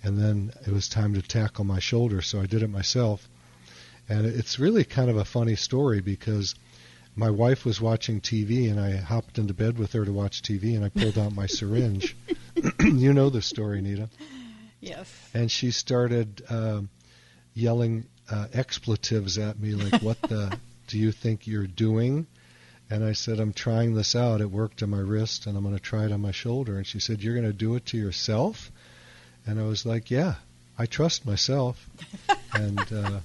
and 0.02 0.18
then 0.18 0.54
it 0.66 0.72
was 0.72 0.88
time 0.88 1.14
to 1.14 1.22
tackle 1.22 1.66
my 1.66 1.80
shoulder, 1.80 2.22
so 2.22 2.40
I 2.40 2.46
did 2.46 2.64
it 2.64 2.70
myself. 2.70 3.28
And 4.10 4.26
it's 4.26 4.60
really 4.60 4.86
kind 4.86 5.10
of 5.10 5.18
a 5.18 5.26
funny 5.26 5.56
story 5.56 6.00
because 6.00 6.56
my 7.18 7.30
wife 7.30 7.66
was 7.66 7.82
watching 7.82 8.22
TV 8.22 8.70
and 8.70 8.80
I 8.80 8.96
hopped 8.96 9.38
into 9.38 9.54
bed 9.54 9.78
with 9.78 9.92
her 9.94 10.06
to 10.06 10.14
watch 10.14 10.42
TV 10.42 10.76
and 10.76 10.86
I 10.86 10.90
pulled 10.90 11.18
out 11.18 11.34
my 11.34 11.46
syringe. 11.48 12.16
you 12.80 13.12
know 13.12 13.30
the 13.30 13.42
story, 13.42 13.82
Nita. 13.82 14.08
Yes. 14.80 15.12
And 15.34 15.52
she 15.52 15.72
started 15.72 16.44
uh, 16.48 16.82
yelling 17.54 18.06
uh, 18.30 18.48
expletives 18.54 19.38
at 19.38 19.60
me 19.60 19.74
like, 19.74 20.02
"What 20.02 20.22
the 20.22 20.58
do 20.88 20.98
you 20.98 21.12
think 21.12 21.48
you're 21.48 21.68
doing?" 21.68 22.28
And 22.90 23.04
I 23.04 23.14
said, 23.14 23.40
"I'm 23.40 23.54
trying 23.54 23.96
this 23.96 24.16
out. 24.16 24.42
It 24.42 24.52
worked 24.52 24.82
on 24.84 24.90
my 24.90 25.00
wrist, 25.00 25.46
and 25.46 25.58
I'm 25.58 25.64
going 25.64 25.76
to 25.76 25.82
try 25.82 26.06
it 26.06 26.12
on 26.12 26.22
my 26.22 26.32
shoulder." 26.32 26.78
And 26.78 26.88
she 26.88 27.00
said, 27.00 27.22
"You're 27.22 27.36
going 27.36 27.46
to 27.46 27.54
do 27.54 27.76
it 27.76 27.86
to 27.88 27.98
yourself?" 27.98 28.72
And 29.46 29.60
I 29.60 29.64
was 29.64 29.86
like, 29.86 30.12
"Yeah, 30.12 30.36
I 30.78 30.86
trust 30.86 31.26
myself." 31.26 31.90
and 32.54 32.94
uh, 32.94 33.20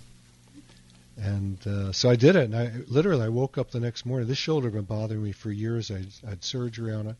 and 1.16 1.66
uh, 1.66 1.92
so 1.92 2.10
I 2.10 2.16
did 2.16 2.36
it. 2.36 2.44
And 2.44 2.56
I 2.56 2.72
literally 2.88 3.24
I 3.24 3.28
woke 3.28 3.58
up 3.58 3.70
the 3.70 3.80
next 3.80 4.06
morning. 4.06 4.28
This 4.28 4.38
shoulder 4.38 4.68
had 4.68 4.74
been 4.74 4.84
bothering 4.84 5.22
me 5.22 5.32
for 5.32 5.50
years. 5.50 5.90
I, 5.90 6.02
I 6.26 6.30
had 6.30 6.44
surgery 6.44 6.92
on 6.92 7.08
it, 7.08 7.16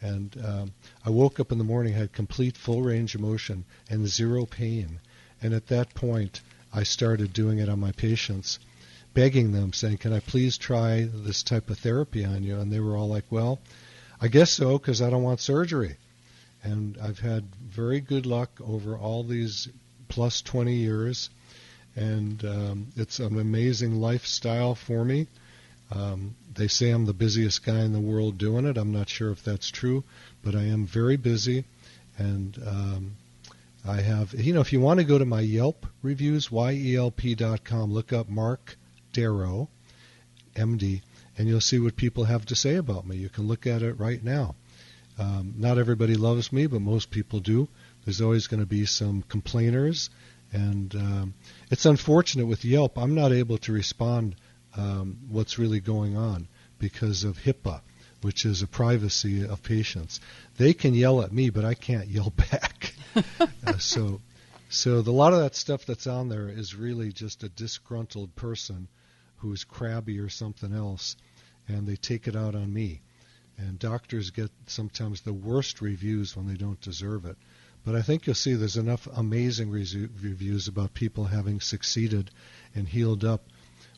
and 0.00 0.36
um, 0.44 0.72
I 1.04 1.10
woke 1.10 1.40
up 1.40 1.52
in 1.52 1.58
the 1.58 1.64
morning, 1.64 1.94
had 1.94 2.12
complete 2.12 2.56
full 2.56 2.82
range 2.82 3.14
of 3.14 3.20
motion 3.20 3.64
and 3.88 4.06
zero 4.06 4.44
pain. 4.46 5.00
And 5.40 5.54
at 5.54 5.68
that 5.68 5.94
point, 5.94 6.40
I 6.72 6.82
started 6.82 7.32
doing 7.32 7.58
it 7.58 7.68
on 7.68 7.80
my 7.80 7.92
patients, 7.92 8.58
begging 9.14 9.52
them, 9.52 9.72
saying, 9.72 9.98
"Can 9.98 10.12
I 10.12 10.20
please 10.20 10.58
try 10.58 11.08
this 11.12 11.42
type 11.42 11.70
of 11.70 11.78
therapy 11.78 12.24
on 12.24 12.42
you?" 12.42 12.58
And 12.58 12.72
they 12.72 12.80
were 12.80 12.96
all 12.96 13.08
like, 13.08 13.30
"Well, 13.30 13.60
I 14.20 14.28
guess 14.28 14.50
so, 14.50 14.78
because 14.78 15.00
I 15.02 15.10
don't 15.10 15.22
want 15.22 15.40
surgery." 15.40 15.96
And 16.62 16.98
I've 16.98 17.20
had 17.20 17.44
very 17.60 18.00
good 18.00 18.26
luck 18.26 18.50
over 18.60 18.96
all 18.96 19.22
these 19.22 19.68
plus 20.08 20.42
20 20.42 20.74
years 20.74 21.30
and 21.98 22.44
um, 22.44 22.86
it's 22.96 23.18
an 23.18 23.38
amazing 23.40 24.00
lifestyle 24.00 24.76
for 24.76 25.04
me. 25.04 25.26
Um, 25.90 26.36
they 26.54 26.68
say 26.68 26.90
I'm 26.90 27.06
the 27.06 27.12
busiest 27.12 27.64
guy 27.64 27.80
in 27.80 27.92
the 27.92 28.00
world 28.00 28.38
doing 28.38 28.66
it. 28.66 28.76
I'm 28.76 28.92
not 28.92 29.08
sure 29.08 29.30
if 29.30 29.42
that's 29.42 29.70
true, 29.70 30.04
but 30.44 30.54
I 30.54 30.62
am 30.64 30.86
very 30.86 31.16
busy, 31.16 31.64
and 32.16 32.56
um, 32.64 33.16
I 33.88 34.00
have. 34.00 34.34
You 34.34 34.52
know, 34.52 34.60
if 34.60 34.72
you 34.72 34.80
want 34.80 35.00
to 35.00 35.04
go 35.04 35.18
to 35.18 35.24
my 35.24 35.40
Yelp 35.40 35.86
reviews, 36.02 36.50
yelp.com, 36.50 37.92
look 37.92 38.12
up 38.12 38.28
Marc 38.28 38.76
Darrow, 39.12 39.68
MD, 40.54 41.02
and 41.36 41.48
you'll 41.48 41.60
see 41.60 41.78
what 41.78 41.96
people 41.96 42.24
have 42.24 42.46
to 42.46 42.56
say 42.56 42.76
about 42.76 43.06
me. 43.06 43.16
You 43.16 43.28
can 43.28 43.48
look 43.48 43.66
at 43.66 43.82
it 43.82 43.98
right 43.98 44.22
now. 44.22 44.54
Um, 45.18 45.54
not 45.56 45.78
everybody 45.78 46.14
loves 46.14 46.52
me, 46.52 46.66
but 46.66 46.80
most 46.80 47.10
people 47.10 47.40
do. 47.40 47.68
There's 48.04 48.20
always 48.20 48.46
going 48.46 48.60
to 48.60 48.66
be 48.66 48.84
some 48.86 49.22
complainers 49.22 50.10
and 50.52 50.94
um, 50.94 51.34
it's 51.70 51.86
unfortunate 51.86 52.46
with 52.46 52.64
Yelp, 52.64 52.98
I'm 52.98 53.14
not 53.14 53.32
able 53.32 53.58
to 53.58 53.72
respond 53.72 54.36
um, 54.76 55.18
what's 55.28 55.58
really 55.58 55.80
going 55.80 56.16
on 56.16 56.48
because 56.78 57.24
of 57.24 57.38
HIPAA, 57.38 57.80
which 58.22 58.44
is 58.44 58.62
a 58.62 58.66
privacy 58.66 59.46
of 59.46 59.62
patients. 59.62 60.20
They 60.56 60.74
can 60.74 60.94
yell 60.94 61.22
at 61.22 61.32
me, 61.32 61.50
but 61.50 61.64
I 61.64 61.74
can't 61.74 62.08
yell 62.08 62.30
back. 62.50 62.94
uh, 63.64 63.78
so, 63.78 64.20
so 64.68 65.02
the, 65.02 65.10
a 65.10 65.12
lot 65.12 65.32
of 65.32 65.40
that 65.40 65.54
stuff 65.54 65.86
that's 65.86 66.06
on 66.06 66.28
there 66.28 66.48
is 66.48 66.74
really 66.74 67.12
just 67.12 67.42
a 67.42 67.48
disgruntled 67.48 68.34
person 68.36 68.88
who's 69.38 69.64
crabby 69.64 70.18
or 70.18 70.28
something 70.28 70.74
else, 70.74 71.16
and 71.68 71.86
they 71.86 71.96
take 71.96 72.26
it 72.26 72.36
out 72.36 72.54
on 72.54 72.72
me. 72.72 73.00
And 73.56 73.78
doctors 73.78 74.30
get 74.30 74.50
sometimes 74.66 75.20
the 75.20 75.32
worst 75.32 75.80
reviews 75.80 76.36
when 76.36 76.46
they 76.46 76.54
don't 76.54 76.80
deserve 76.80 77.24
it. 77.24 77.36
But 77.84 77.94
I 77.94 78.02
think 78.02 78.26
you'll 78.26 78.34
see 78.34 78.54
there's 78.54 78.76
enough 78.76 79.08
amazing 79.16 79.70
reviews 79.70 80.68
about 80.68 80.94
people 80.94 81.24
having 81.24 81.60
succeeded 81.60 82.30
and 82.74 82.88
healed 82.88 83.24
up 83.24 83.48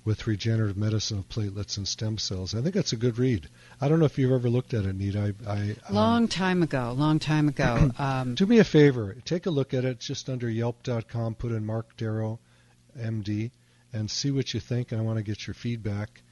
with 0.04 0.26
regenerative 0.26 0.76
medicine 0.76 1.18
of 1.18 1.28
platelets 1.28 1.76
and 1.76 1.86
stem 1.86 2.16
cells. 2.16 2.54
I 2.54 2.62
think 2.62 2.74
that's 2.74 2.92
a 2.92 2.96
good 2.96 3.18
read. 3.18 3.48
I 3.80 3.88
don't 3.88 3.98
know 3.98 4.06
if 4.06 4.18
you've 4.18 4.32
ever 4.32 4.48
looked 4.48 4.72
at 4.72 4.86
it, 4.86 4.94
Nita. 4.94 5.34
I, 5.46 5.50
I 5.50 5.76
um, 5.88 5.94
long 5.94 6.28
time 6.28 6.62
ago. 6.62 6.94
Long 6.96 7.18
time 7.18 7.48
ago. 7.48 7.90
Um, 8.00 8.34
do 8.34 8.46
me 8.46 8.58
a 8.58 8.64
favor. 8.64 9.14
Take 9.24 9.44
a 9.46 9.50
look 9.50 9.74
at 9.74 9.84
it. 9.84 10.00
Just 10.00 10.30
under 10.30 10.48
Yelp.com, 10.48 11.34
put 11.34 11.52
in 11.52 11.66
Marc 11.66 11.96
Darrow, 11.98 12.38
MD, 12.98 13.50
and 13.92 14.10
see 14.10 14.30
what 14.30 14.54
you 14.54 14.60
think. 14.60 14.92
And 14.92 15.00
I 15.00 15.04
want 15.04 15.18
to 15.18 15.22
get 15.22 15.46
your 15.46 15.54
feedback. 15.54 16.22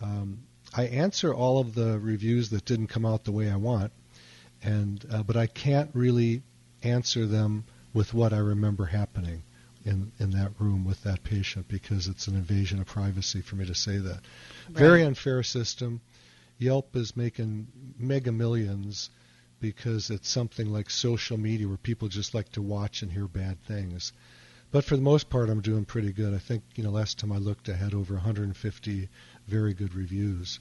Um, 0.00 0.44
I 0.74 0.84
answer 0.84 1.34
all 1.34 1.58
of 1.58 1.74
the 1.74 1.98
reviews 1.98 2.48
that 2.50 2.64
didn't 2.64 2.86
come 2.86 3.04
out 3.04 3.24
the 3.24 3.32
way 3.32 3.50
I 3.50 3.56
want, 3.56 3.92
and 4.62 5.04
uh, 5.10 5.22
but 5.22 5.36
I 5.36 5.46
can't 5.46 5.90
really 5.92 6.42
answer 6.82 7.26
them 7.26 7.64
with 7.92 8.14
what 8.14 8.32
I 8.32 8.38
remember 8.38 8.86
happening 8.86 9.42
in 9.88 10.12
in 10.18 10.30
that 10.30 10.52
room 10.58 10.84
with 10.84 11.02
that 11.02 11.24
patient 11.24 11.66
because 11.68 12.06
it's 12.06 12.28
an 12.28 12.34
invasion 12.34 12.80
of 12.80 12.86
privacy 12.86 13.40
for 13.40 13.56
me 13.56 13.66
to 13.66 13.74
say 13.74 13.98
that. 13.98 14.20
Right. 14.68 14.78
Very 14.78 15.02
unfair 15.02 15.42
system. 15.42 16.00
Yelp 16.58 16.94
is 16.94 17.16
making 17.16 17.68
mega 17.98 18.32
millions 18.32 19.10
because 19.60 20.10
it's 20.10 20.28
something 20.28 20.72
like 20.72 20.90
social 20.90 21.36
media 21.36 21.66
where 21.66 21.76
people 21.76 22.08
just 22.08 22.34
like 22.34 22.50
to 22.52 22.62
watch 22.62 23.02
and 23.02 23.12
hear 23.12 23.26
bad 23.26 23.62
things. 23.64 24.12
But 24.70 24.84
for 24.84 24.96
the 24.96 25.02
most 25.02 25.30
part, 25.30 25.48
I'm 25.48 25.62
doing 25.62 25.84
pretty 25.84 26.12
good. 26.12 26.34
I 26.34 26.38
think 26.38 26.62
you 26.74 26.84
know 26.84 26.90
last 26.90 27.18
time 27.18 27.32
I 27.32 27.38
looked, 27.38 27.68
I 27.68 27.76
had 27.76 27.94
over 27.94 28.14
150 28.14 29.08
very 29.46 29.72
good 29.72 29.94
reviews. 29.94 30.60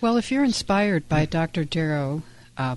Well, 0.00 0.16
if 0.16 0.30
you're 0.30 0.44
inspired 0.44 1.08
by 1.08 1.24
Dr. 1.24 1.64
Darrow 1.64 2.22
uh, 2.58 2.76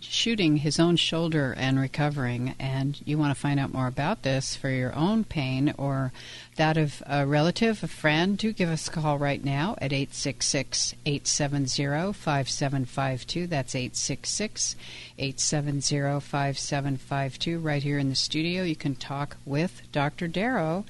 shooting 0.00 0.58
his 0.58 0.80
own 0.80 0.96
shoulder 0.96 1.54
and 1.56 1.78
recovering, 1.78 2.54
and 2.58 3.00
you 3.04 3.18
want 3.18 3.34
to 3.34 3.40
find 3.40 3.60
out 3.60 3.72
more 3.72 3.86
about 3.86 4.22
this 4.22 4.56
for 4.56 4.70
your 4.70 4.94
own 4.94 5.24
pain 5.24 5.74
or 5.78 6.12
that 6.56 6.76
of 6.76 7.02
a 7.06 7.26
relative, 7.26 7.82
a 7.82 7.88
friend, 7.88 8.36
do 8.36 8.52
give 8.52 8.68
us 8.68 8.88
a 8.88 8.90
call 8.90 9.18
right 9.18 9.44
now 9.44 9.74
at 9.78 9.92
866 9.92 10.94
870 11.06 12.12
5752. 12.12 13.46
That's 13.46 13.74
866 13.74 14.76
870 15.18 16.20
5752. 16.20 17.58
Right 17.58 17.82
here 17.82 17.98
in 17.98 18.08
the 18.08 18.14
studio, 18.14 18.62
you 18.62 18.76
can 18.76 18.94
talk 18.94 19.36
with 19.44 19.82
Dr. 19.92 20.28
Darrow 20.28 20.84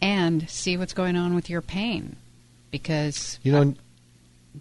and 0.00 0.48
see 0.48 0.76
what's 0.76 0.92
going 0.92 1.16
on 1.16 1.34
with 1.34 1.50
your 1.50 1.62
pain. 1.62 2.16
Because. 2.70 3.38
You 3.42 3.52
know, 3.52 3.62
I, 3.62 3.74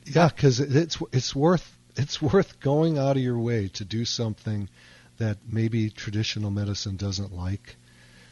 yeah, 0.06 0.30
because 0.30 0.60
it's, 0.60 0.98
it's 1.12 1.36
worth 1.36 1.75
it's 1.98 2.22
worth 2.22 2.60
going 2.60 2.98
out 2.98 3.16
of 3.16 3.24
your 3.24 3.40
way 3.40 3.70
to 3.70 3.86
do 3.86 4.04
something 4.04 4.68
that 5.18 5.38
maybe 5.50 5.90
traditional 5.90 6.52
medicine 6.52 6.98
doesn't 6.98 7.34
like. 7.34 7.78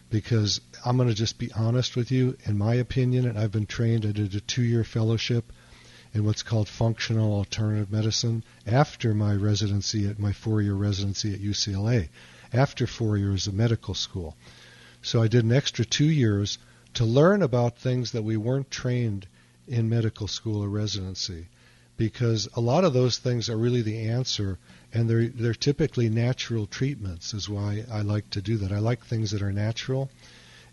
Because 0.10 0.60
I'm 0.86 0.98
going 0.98 1.10
to 1.10 1.16
just 1.16 1.40
be 1.40 1.52
honest 1.54 1.96
with 1.96 2.12
you. 2.12 2.38
In 2.46 2.58
my 2.58 2.76
opinion, 2.76 3.26
and 3.26 3.40
I've 3.40 3.52
been 3.52 3.66
trained, 3.66 4.06
I 4.06 4.12
did 4.12 4.36
a 4.36 4.42
two 4.42 4.62
year 4.62 4.84
fellowship 4.84 5.52
in 6.14 6.26
what's 6.26 6.44
called 6.44 6.68
functional 6.68 7.34
alternative 7.34 7.92
medicine 7.92 8.44
after 8.68 9.16
my 9.16 9.34
residency 9.34 10.08
at 10.08 10.20
my 10.20 10.34
four 10.34 10.62
year 10.62 10.76
residency 10.76 11.34
at 11.34 11.40
UCLA, 11.40 12.10
after 12.52 12.86
four 12.86 13.18
years 13.18 13.48
of 13.48 13.54
medical 13.54 13.96
school. 13.96 14.36
So 15.02 15.24
I 15.24 15.28
did 15.28 15.46
an 15.46 15.52
extra 15.52 15.86
two 15.86 16.10
years 16.10 16.60
to 16.96 17.06
learn 17.06 17.42
about 17.42 17.80
things 17.80 18.12
that 18.12 18.24
we 18.24 18.38
weren't 18.38 18.70
trained 18.70 19.26
in 19.68 19.90
medical 19.90 20.28
school 20.28 20.64
or 20.64 20.70
residency 20.70 21.48
because 21.98 22.48
a 22.56 22.62
lot 22.62 22.84
of 22.84 22.94
those 22.94 23.18
things 23.18 23.50
are 23.50 23.58
really 23.58 23.82
the 23.82 24.08
answer 24.10 24.58
and 24.94 25.10
they're 25.10 25.28
they're 25.28 25.54
typically 25.54 26.10
natural 26.10 26.66
treatments 26.66 27.34
is 27.34 27.48
why 27.50 27.86
I 27.92 28.02
like 28.02 28.30
to 28.32 28.42
do 28.42 28.58
that. 28.58 28.72
I 28.72 28.80
like 28.80 29.06
things 29.06 29.32
that 29.32 29.42
are 29.42 29.52
natural 29.52 30.10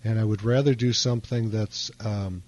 and 0.05 0.19
I 0.19 0.25
would 0.25 0.43
rather 0.43 0.75
do 0.75 0.93
something 0.93 1.51
that's 1.51 1.91
um, 2.01 2.43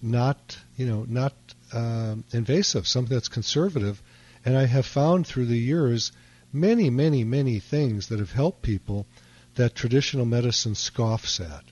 not 0.00 0.58
you 0.76 0.86
know 0.86 1.04
not 1.08 1.34
um, 1.72 2.24
invasive, 2.32 2.86
something 2.86 3.14
that's 3.14 3.28
conservative. 3.28 4.02
And 4.44 4.56
I 4.56 4.66
have 4.66 4.86
found 4.86 5.26
through 5.26 5.46
the 5.46 5.58
years 5.58 6.12
many, 6.52 6.88
many, 6.90 7.24
many 7.24 7.58
things 7.58 8.08
that 8.08 8.18
have 8.18 8.32
helped 8.32 8.62
people 8.62 9.06
that 9.56 9.74
traditional 9.74 10.24
medicine 10.24 10.74
scoffs 10.74 11.40
at. 11.40 11.64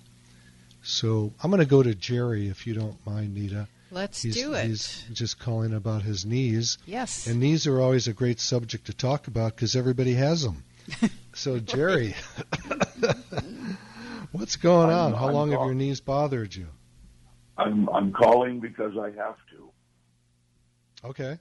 So 0.82 1.32
I'm 1.42 1.50
going 1.50 1.62
to 1.62 1.66
go 1.66 1.82
to 1.82 1.94
Jerry, 1.94 2.48
if 2.48 2.66
you 2.66 2.74
don't 2.74 3.04
mind, 3.06 3.34
Nita. 3.34 3.68
Let's 3.90 4.22
he's, 4.22 4.34
do 4.34 4.54
it. 4.54 4.66
He's 4.66 5.04
just 5.12 5.38
calling 5.38 5.72
about 5.72 6.02
his 6.02 6.26
knees. 6.26 6.78
Yes. 6.86 7.26
And 7.26 7.40
knees 7.40 7.66
are 7.66 7.80
always 7.80 8.08
a 8.08 8.12
great 8.12 8.40
subject 8.40 8.86
to 8.86 8.92
talk 8.92 9.28
about 9.28 9.54
because 9.54 9.76
everybody 9.76 10.14
has 10.14 10.42
them. 10.42 10.64
so, 11.34 11.58
Jerry, 11.58 12.14
what's 14.32 14.56
going 14.56 14.90
on? 14.90 15.12
I'm, 15.12 15.18
How 15.18 15.28
I'm 15.28 15.34
long 15.34 15.50
call- 15.50 15.60
have 15.60 15.66
your 15.66 15.74
knees 15.74 16.00
bothered 16.00 16.54
you? 16.54 16.66
I'm 17.58 17.88
I'm 17.88 18.12
calling 18.12 18.60
because 18.60 18.92
I 18.98 19.10
have 19.12 19.36
to. 19.50 19.70
Okay. 21.04 21.38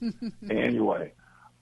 anyway, 0.50 1.12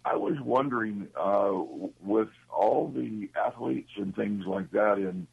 I 0.04 0.16
was 0.16 0.38
wondering, 0.40 1.08
uh, 1.18 1.52
with 2.00 2.28
all 2.48 2.88
the 2.88 3.30
athletes 3.36 3.90
and 3.96 4.14
things 4.14 4.44
like 4.46 4.70
that 4.72 4.98
in, 4.98 5.26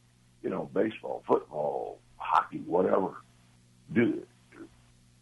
you 0.43 0.49
know, 0.49 0.69
baseball, 0.73 1.23
football, 1.27 1.99
hockey, 2.27 2.61
whatever. 2.65 3.21
Do 3.93 4.21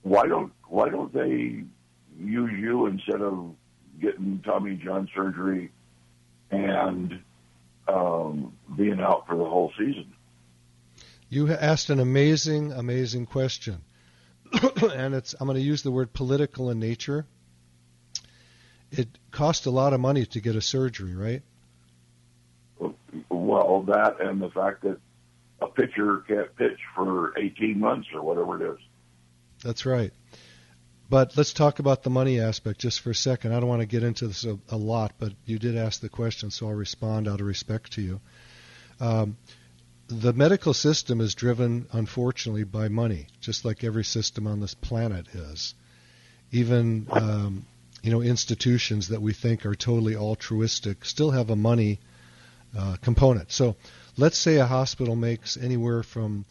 why 0.01 0.27
don't 0.27 0.51
why 0.67 0.89
don't 0.89 1.13
they 1.13 1.63
use 2.19 2.51
you 2.59 2.87
instead 2.87 3.21
of 3.21 3.55
getting 4.01 4.41
Tommy 4.45 4.75
John 4.75 5.07
surgery 5.15 5.71
and 6.51 7.19
um, 7.87 8.53
being 8.75 8.99
out 8.99 9.27
for 9.27 9.35
the 9.35 9.45
whole 9.45 9.71
season? 9.77 10.13
You 11.29 11.51
asked 11.51 11.89
an 11.89 11.99
amazing, 11.99 12.71
amazing 12.71 13.25
question, 13.25 13.81
and 14.93 15.15
it's 15.15 15.35
I'm 15.39 15.47
going 15.47 15.57
to 15.57 15.63
use 15.63 15.81
the 15.81 15.91
word 15.91 16.13
political 16.13 16.69
in 16.69 16.79
nature. 16.79 17.25
It 18.91 19.09
cost 19.31 19.65
a 19.65 19.71
lot 19.71 19.93
of 19.93 19.99
money 19.99 20.25
to 20.27 20.39
get 20.39 20.55
a 20.55 20.61
surgery, 20.61 21.15
right? 21.15 21.41
Well, 23.29 23.81
that 23.87 24.21
and 24.21 24.41
the 24.41 24.49
fact 24.49 24.83
that 24.83 24.99
a 25.61 25.67
pitcher 25.67 26.23
can't 26.27 26.55
pitch 26.55 26.79
for 26.95 27.37
18 27.37 27.79
months 27.79 28.07
or 28.13 28.21
whatever 28.21 28.61
it 28.61 28.73
is. 28.73 28.79
That's 29.63 29.85
right. 29.85 30.11
But 31.09 31.37
let's 31.37 31.53
talk 31.53 31.79
about 31.79 32.03
the 32.03 32.09
money 32.09 32.39
aspect 32.39 32.79
just 32.79 33.01
for 33.01 33.11
a 33.11 33.15
second. 33.15 33.53
I 33.53 33.59
don't 33.59 33.69
want 33.69 33.81
to 33.81 33.85
get 33.85 34.03
into 34.03 34.27
this 34.27 34.43
a, 34.43 34.57
a 34.69 34.77
lot, 34.77 35.13
but 35.19 35.33
you 35.45 35.59
did 35.59 35.77
ask 35.77 36.01
the 36.01 36.09
question, 36.09 36.49
so 36.49 36.67
I'll 36.67 36.73
respond 36.73 37.27
out 37.27 37.41
of 37.41 37.45
respect 37.45 37.93
to 37.93 38.01
you. 38.01 38.21
Um, 38.99 39.37
the 40.07 40.33
medical 40.33 40.73
system 40.73 41.21
is 41.21 41.35
driven, 41.35 41.87
unfortunately, 41.91 42.63
by 42.63 42.87
money, 42.87 43.27
just 43.39 43.65
like 43.65 43.83
every 43.83 44.03
system 44.03 44.47
on 44.47 44.59
this 44.59 44.73
planet 44.73 45.27
is. 45.33 45.73
Even 46.51 47.07
um, 47.11 47.65
you 48.05 48.11
know 48.11 48.21
institutions 48.21 49.07
that 49.07 49.21
we 49.21 49.33
think 49.33 49.65
are 49.65 49.73
totally 49.73 50.15
altruistic 50.15 51.03
still 51.03 51.31
have 51.31 51.49
a 51.49 51.55
money 51.55 51.99
uh, 52.77 52.97
component. 53.01 53.51
So 53.51 53.75
let's 54.17 54.37
say 54.37 54.57
a 54.57 54.65
hospital 54.65 55.15
makes 55.15 55.57
anywhere 55.57 56.03
from 56.03 56.45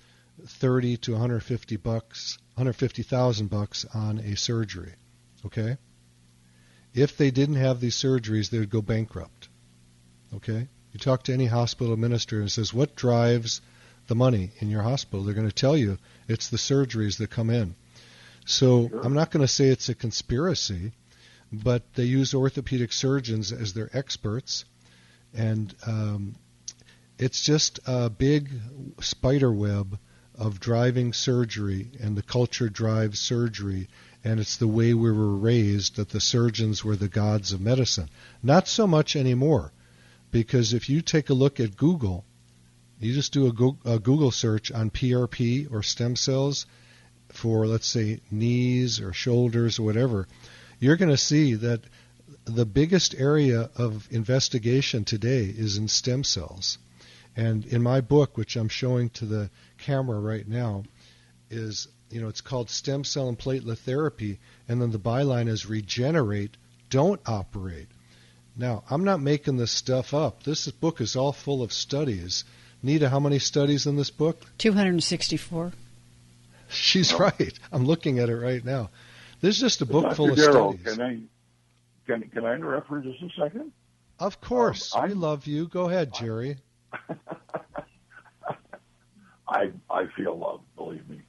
30 0.46 0.96
to 0.98 1.12
150 1.12 1.76
bucks, 1.76 2.38
150,000 2.54 3.48
bucks 3.48 3.84
on 3.94 4.18
a 4.18 4.36
surgery. 4.36 4.94
Okay? 5.46 5.76
If 6.92 7.16
they 7.16 7.30
didn't 7.30 7.56
have 7.56 7.80
these 7.80 7.96
surgeries, 7.96 8.50
they 8.50 8.58
would 8.58 8.70
go 8.70 8.82
bankrupt. 8.82 9.48
Okay? 10.34 10.68
You 10.92 11.00
talk 11.00 11.24
to 11.24 11.32
any 11.32 11.46
hospital 11.46 11.92
administrator 11.92 12.42
and 12.42 12.52
says, 12.52 12.72
"What 12.72 12.94
drives 12.94 13.60
the 14.06 14.14
money 14.14 14.52
in 14.60 14.70
your 14.70 14.82
hospital?" 14.82 15.24
They're 15.24 15.34
going 15.34 15.48
to 15.48 15.54
tell 15.54 15.76
you 15.76 15.98
it's 16.28 16.48
the 16.48 16.56
surgeries 16.56 17.18
that 17.18 17.30
come 17.30 17.50
in. 17.50 17.74
So 18.46 18.88
sure. 18.88 19.00
I'm 19.00 19.14
not 19.14 19.30
going 19.30 19.40
to 19.40 19.52
say 19.52 19.68
it's 19.68 19.88
a 19.88 19.94
conspiracy, 19.94 20.92
but 21.52 21.82
they 21.94 22.04
use 22.04 22.32
orthopedic 22.34 22.92
surgeons 22.92 23.50
as 23.52 23.72
their 23.72 23.90
experts, 23.92 24.64
and 25.32 25.74
um, 25.86 26.36
it's 27.18 27.42
just 27.42 27.80
a 27.86 28.10
big 28.10 28.50
spider 29.00 29.52
web 29.52 29.98
of 30.36 30.58
driving 30.58 31.12
surgery, 31.12 31.92
and 32.00 32.16
the 32.16 32.22
culture 32.22 32.68
drives 32.68 33.20
surgery, 33.20 33.88
and 34.24 34.40
it's 34.40 34.56
the 34.56 34.66
way 34.66 34.92
we 34.92 35.12
were 35.12 35.36
raised 35.36 35.96
that 35.96 36.08
the 36.08 36.20
surgeons 36.20 36.82
were 36.84 36.96
the 36.96 37.08
gods 37.08 37.52
of 37.52 37.60
medicine. 37.60 38.08
Not 38.42 38.66
so 38.66 38.86
much 38.86 39.14
anymore, 39.14 39.72
because 40.32 40.72
if 40.72 40.88
you 40.88 41.02
take 41.02 41.30
a 41.30 41.34
look 41.34 41.60
at 41.60 41.76
Google, 41.76 42.24
you 42.98 43.12
just 43.14 43.32
do 43.32 43.46
a 43.46 43.98
Google 43.98 44.30
search 44.32 44.72
on 44.72 44.90
PRP 44.90 45.70
or 45.70 45.82
stem 45.82 46.16
cells 46.16 46.66
for, 47.28 47.66
let's 47.66 47.86
say, 47.86 48.20
knees 48.30 49.00
or 49.00 49.12
shoulders 49.12 49.78
or 49.78 49.84
whatever, 49.84 50.26
you're 50.80 50.96
going 50.96 51.10
to 51.10 51.16
see 51.16 51.54
that 51.54 51.82
the 52.44 52.66
biggest 52.66 53.14
area 53.14 53.70
of 53.76 54.08
investigation 54.10 55.04
today 55.04 55.44
is 55.44 55.76
in 55.76 55.86
stem 55.88 56.24
cells. 56.24 56.78
And 57.36 57.64
in 57.66 57.82
my 57.82 58.00
book, 58.00 58.36
which 58.36 58.56
I'm 58.56 58.68
showing 58.68 59.10
to 59.10 59.24
the 59.24 59.50
camera 59.78 60.20
right 60.20 60.46
now, 60.46 60.84
is 61.50 61.88
you 62.10 62.20
know 62.20 62.28
it's 62.28 62.40
called 62.40 62.70
stem 62.70 63.04
cell 63.04 63.28
and 63.28 63.38
platelet 63.38 63.78
therapy, 63.78 64.38
and 64.68 64.80
then 64.80 64.90
the 64.90 64.98
byline 64.98 65.48
is 65.48 65.66
regenerate, 65.66 66.56
don't 66.90 67.20
operate. 67.26 67.88
Now 68.56 68.84
I'm 68.88 69.04
not 69.04 69.20
making 69.20 69.56
this 69.56 69.72
stuff 69.72 70.14
up. 70.14 70.44
This 70.44 70.70
book 70.70 71.00
is 71.00 71.16
all 71.16 71.32
full 71.32 71.62
of 71.62 71.72
studies. 71.72 72.44
Nita, 72.82 73.08
how 73.08 73.18
many 73.18 73.38
studies 73.38 73.86
in 73.86 73.96
this 73.96 74.10
book? 74.10 74.42
264. 74.58 75.72
She's 76.68 77.14
right. 77.14 77.58
I'm 77.72 77.84
looking 77.84 78.18
at 78.18 78.28
it 78.28 78.36
right 78.36 78.64
now. 78.64 78.90
There's 79.40 79.58
just 79.58 79.80
a 79.80 79.86
book 79.86 80.04
Dr. 80.04 80.14
full 80.14 80.30
of 80.30 80.36
Darrow, 80.36 80.72
studies. 80.72 80.96
Can 80.96 81.02
I, 81.02 81.20
can, 82.06 82.28
can 82.30 82.44
I 82.44 82.54
interrupt 82.54 82.88
for 82.88 83.00
just 83.00 83.22
a 83.22 83.28
second? 83.40 83.72
Of 84.18 84.40
course. 84.40 84.94
Um, 84.94 85.02
I 85.02 85.06
love 85.08 85.46
you. 85.46 85.66
Go 85.66 85.88
ahead, 85.88 86.14
Jerry. 86.14 86.52
I 86.52 86.56
I 89.48 89.70
I 89.90 90.06
feel 90.16 90.36
loved, 90.36 90.64
believe 90.76 91.08
me. 91.08 91.20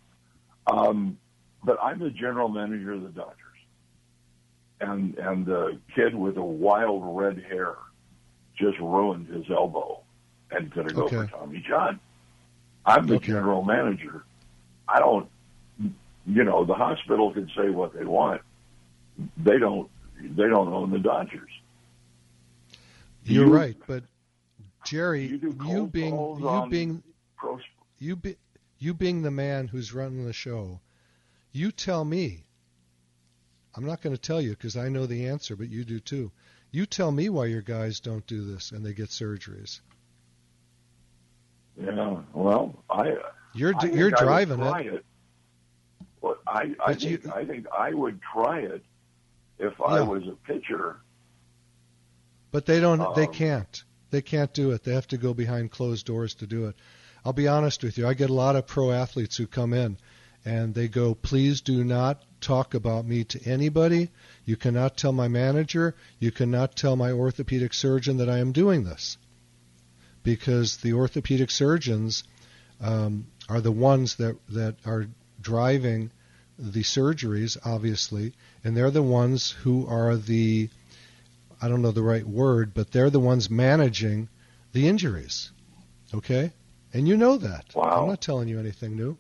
Um, 0.68 1.18
but 1.64 1.78
I'm 1.82 2.00
the 2.00 2.10
general 2.10 2.50
manager 2.50 2.94
of 2.94 3.04
the 3.04 3.10
Dodgers, 3.10 3.36
and 4.80 5.16
and 5.18 5.46
the 5.46 5.80
kid 5.96 6.16
with 6.16 6.36
the 6.36 6.44
wild 6.44 7.04
red 7.18 7.44
hair 7.44 7.76
just 8.58 8.80
ruined 8.80 9.28
his 9.28 9.46
elbow 9.52 10.00
and 10.52 10.72
going 10.74 10.88
to 10.88 10.94
go 10.94 11.04
Okay. 11.06 11.16
for 11.18 11.28
Tommy 11.28 11.64
John. 11.68 12.00
I'm 12.86 13.08
the 13.08 13.16
Okay. 13.16 13.28
general 13.28 13.64
manager. 13.64 14.24
I 14.88 15.00
don't, 15.00 15.28
you 16.26 16.44
know, 16.44 16.64
the 16.66 16.76
hospital 16.76 17.34
can 17.34 17.50
say 17.58 17.70
what 17.70 17.94
they 17.94 18.06
want. 18.06 18.42
They 19.38 19.58
don't. 19.58 19.90
They 20.22 20.48
don't 20.48 20.70
own 20.72 20.92
the 20.92 21.00
Dodgers. 21.00 21.50
You're 23.26 23.48
You- 23.48 23.54
right, 23.54 23.76
but 23.88 24.04
Jerry, 24.86 25.26
You 25.26 25.56
you 25.66 25.88
being 25.88 26.16
you 26.40 26.68
being 26.70 27.04
you 27.98 28.16
be, 28.16 28.36
you 28.80 28.94
being 28.94 29.22
the 29.22 29.32
man 29.32 29.68
who's 29.68 29.94
running 29.94 30.26
the 30.26 30.34
show, 30.34 30.80
you 31.52 31.72
tell 31.72 32.06
me. 32.06 32.44
I'm 33.76 33.86
not 33.86 34.02
going 34.02 34.16
to 34.16 34.22
tell 34.22 34.40
you 34.42 34.52
because 34.52 34.78
I 34.78 34.88
know 34.88 35.06
the 35.06 35.28
answer, 35.28 35.56
but 35.58 35.70
you 35.70 35.84
do 35.84 36.00
too. 36.00 36.32
You 36.72 36.86
tell 36.86 37.12
me 37.12 37.28
why 37.30 37.48
your 37.48 37.62
guys 37.62 38.00
don't 38.00 38.26
do 38.26 38.46
this 38.46 38.72
and 38.72 38.86
they 38.86 38.94
get 38.94 39.10
surgeries. 39.10 39.82
Yeah. 41.82 42.22
Well, 42.34 42.84
I. 42.90 43.16
You're 43.54 43.74
I 43.78 43.86
you're 43.88 44.12
driving 44.12 44.62
it. 44.62 44.94
it. 44.94 45.06
Well, 46.22 46.38
I 46.48 46.74
I 46.80 46.94
But 46.94 47.02
you- 47.04 47.18
think 47.18 47.36
I 47.36 47.46
think 47.46 47.66
I 47.78 47.94
would 47.94 48.20
try 48.22 48.60
it 48.60 48.84
if 49.60 49.80
I 49.82 50.02
was 50.02 50.24
a 50.28 50.36
pitcher. 50.50 50.98
But 52.52 52.66
they 52.66 52.80
don't. 52.80 53.16
they 53.16 53.28
Um, 53.28 53.34
can't. 53.34 53.84
They 54.16 54.22
can't 54.22 54.54
do 54.54 54.72
it. 54.72 54.86
They 54.86 54.94
have 54.94 55.10
to 55.10 55.18
go 55.18 55.34
behind 55.34 55.72
closed 55.72 56.06
doors 56.06 56.36
to 56.36 56.48
do 56.48 56.68
it. 56.68 56.76
I'll 57.26 57.34
be 57.34 57.50
honest 57.50 57.84
with 57.84 57.98
you. 57.98 58.08
I 58.08 58.14
get 58.14 58.30
a 58.30 58.34
lot 58.34 58.56
of 58.56 58.66
pro 58.66 58.92
athletes 58.92 59.36
who 59.36 59.46
come 59.46 59.74
in, 59.74 59.98
and 60.46 60.74
they 60.74 60.88
go, 60.88 61.16
"Please 61.16 61.60
do 61.60 61.84
not 61.84 62.24
talk 62.40 62.74
about 62.74 63.06
me 63.06 63.26
to 63.26 63.44
anybody. 63.44 64.12
You 64.46 64.56
cannot 64.56 64.96
tell 64.96 65.12
my 65.12 65.28
manager. 65.28 65.96
You 66.18 66.32
cannot 66.32 66.78
tell 66.78 66.96
my 66.96 67.12
orthopedic 67.12 67.74
surgeon 67.74 68.16
that 68.18 68.30
I 68.30 68.38
am 68.38 68.54
doing 68.54 68.86
this." 68.86 69.18
Because 70.24 70.78
the 70.78 70.94
orthopedic 70.94 71.52
surgeons 71.52 72.24
um, 72.80 73.28
are 73.50 73.60
the 73.60 73.74
ones 73.74 74.16
that 74.16 74.38
that 74.48 74.78
are 74.86 75.08
driving 75.42 76.10
the 76.58 76.84
surgeries, 76.84 77.58
obviously, 77.66 78.32
and 78.64 78.78
they're 78.78 78.92
the 78.92 79.04
ones 79.04 79.52
who 79.52 79.86
are 79.88 80.16
the 80.16 80.70
I 81.62 81.68
don't 81.68 81.82
know 81.82 81.92
the 81.92 82.04
right 82.04 82.26
word, 82.26 82.74
but 82.74 82.92
they're 82.92 83.10
the 83.10 83.20
ones 83.20 83.50
managing 83.50 84.30
the 84.74 84.88
injuries. 84.88 85.52
Okay? 86.14 86.52
And 86.94 87.08
you 87.08 87.18
know 87.18 87.38
that. 87.38 87.76
Wow. 87.76 88.02
I'm 88.04 88.08
not 88.08 88.22
telling 88.22 88.48
you 88.48 88.60
anything 88.60 88.96
new. 88.96 89.18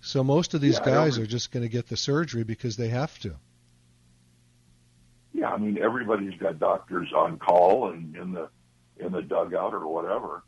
So 0.00 0.24
most 0.24 0.54
of 0.54 0.60
these 0.60 0.78
Yeah, 0.78 0.84
guys 0.84 1.18
are 1.18 1.26
just 1.26 1.52
going 1.52 1.62
to 1.62 1.68
get 1.68 1.88
the 1.88 1.96
surgery 1.96 2.42
because 2.44 2.76
they 2.76 2.88
have 2.88 3.18
to. 3.20 3.36
Yeah, 5.32 5.50
I 5.50 5.58
mean 5.58 5.78
everybody's 5.78 6.38
got 6.38 6.58
doctors 6.58 7.12
on 7.14 7.38
call 7.38 7.90
and 7.90 8.14
in 8.16 8.32
the 8.32 8.48
in 8.98 9.12
the 9.12 9.22
dugout 9.22 9.74
or 9.74 9.86
whatever. 9.88 10.44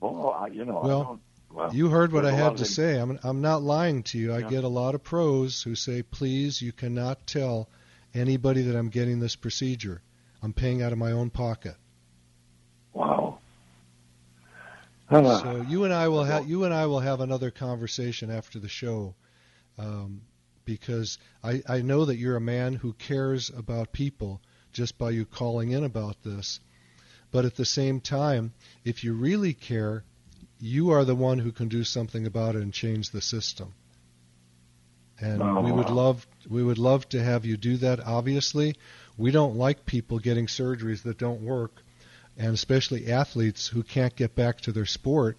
Well, 0.00 0.30
I, 0.30 0.46
you 0.48 0.64
know, 0.64 0.80
Well, 0.82 1.00
I 1.00 1.04
don't. 1.04 1.20
Well, 1.52 1.74
You 1.74 1.88
heard 1.88 2.12
what 2.12 2.24
I 2.24 2.30
there's 2.30 2.40
a 2.40 2.44
lot 2.44 2.50
had 2.52 2.58
to 2.58 2.64
say. 2.64 2.98
I'm 2.98 3.18
I'm 3.22 3.40
not 3.40 3.62
lying 3.62 4.04
to 4.04 4.18
you. 4.18 4.32
I 4.32 4.42
get 4.42 4.64
a 4.64 4.68
lot 4.68 4.94
of 4.94 5.02
pros 5.02 5.62
who 5.62 5.74
say, 5.74 6.02
"Please, 6.02 6.62
you 6.62 6.72
cannot 6.72 7.26
tell 7.26 7.68
anybody 8.14 8.62
that 8.62 8.76
I'm 8.76 8.88
getting 8.88 9.20
this 9.20 9.36
procedure. 9.36 10.02
I'm 10.42 10.52
paying 10.52 10.82
out 10.82 10.92
of 10.92 10.98
my 10.98 11.12
own 11.12 11.30
pocket." 11.30 11.76
Wow. 12.92 13.38
So 15.10 15.66
you 15.68 15.84
and 15.84 15.92
I 15.92 16.06
will 16.08 16.22
have 16.22 16.48
you 16.48 16.64
and 16.64 16.72
I 16.72 16.86
will 16.86 17.00
have 17.00 17.20
another 17.20 17.50
conversation 17.50 18.30
after 18.30 18.60
the 18.60 18.68
show, 18.68 19.14
um, 19.76 20.22
because 20.64 21.18
I, 21.42 21.62
I 21.68 21.82
know 21.82 22.04
that 22.04 22.16
you're 22.16 22.36
a 22.36 22.40
man 22.40 22.74
who 22.74 22.92
cares 22.92 23.50
about 23.50 23.92
people 23.92 24.40
just 24.72 24.98
by 24.98 25.10
you 25.10 25.24
calling 25.24 25.72
in 25.72 25.82
about 25.82 26.22
this. 26.22 26.60
But 27.32 27.44
at 27.44 27.56
the 27.56 27.64
same 27.64 28.00
time, 28.00 28.52
if 28.84 29.02
you 29.02 29.14
really 29.14 29.52
care, 29.52 30.04
you 30.60 30.90
are 30.90 31.04
the 31.04 31.14
one 31.16 31.40
who 31.40 31.50
can 31.50 31.68
do 31.68 31.82
something 31.82 32.26
about 32.26 32.54
it 32.54 32.62
and 32.62 32.72
change 32.72 33.10
the 33.10 33.20
system. 33.20 33.74
And 35.20 35.40
Oh, 35.42 35.62
we 35.62 35.70
would 35.72 35.90
wow. 35.90 35.96
love 35.96 36.26
we 36.48 36.62
would 36.62 36.78
love 36.78 37.08
to 37.10 37.22
have 37.22 37.44
you 37.44 37.56
do 37.56 37.76
that. 37.78 38.00
Obviously, 38.00 38.74
we 39.18 39.30
don't 39.30 39.56
like 39.56 39.84
people 39.86 40.18
getting 40.18 40.46
surgeries 40.46 41.02
that 41.02 41.18
don't 41.18 41.42
work 41.42 41.82
and 42.38 42.54
especially 42.54 43.12
athletes 43.12 43.68
who 43.68 43.82
can't 43.82 44.16
get 44.16 44.34
back 44.34 44.60
to 44.62 44.72
their 44.72 44.86
sport. 44.86 45.36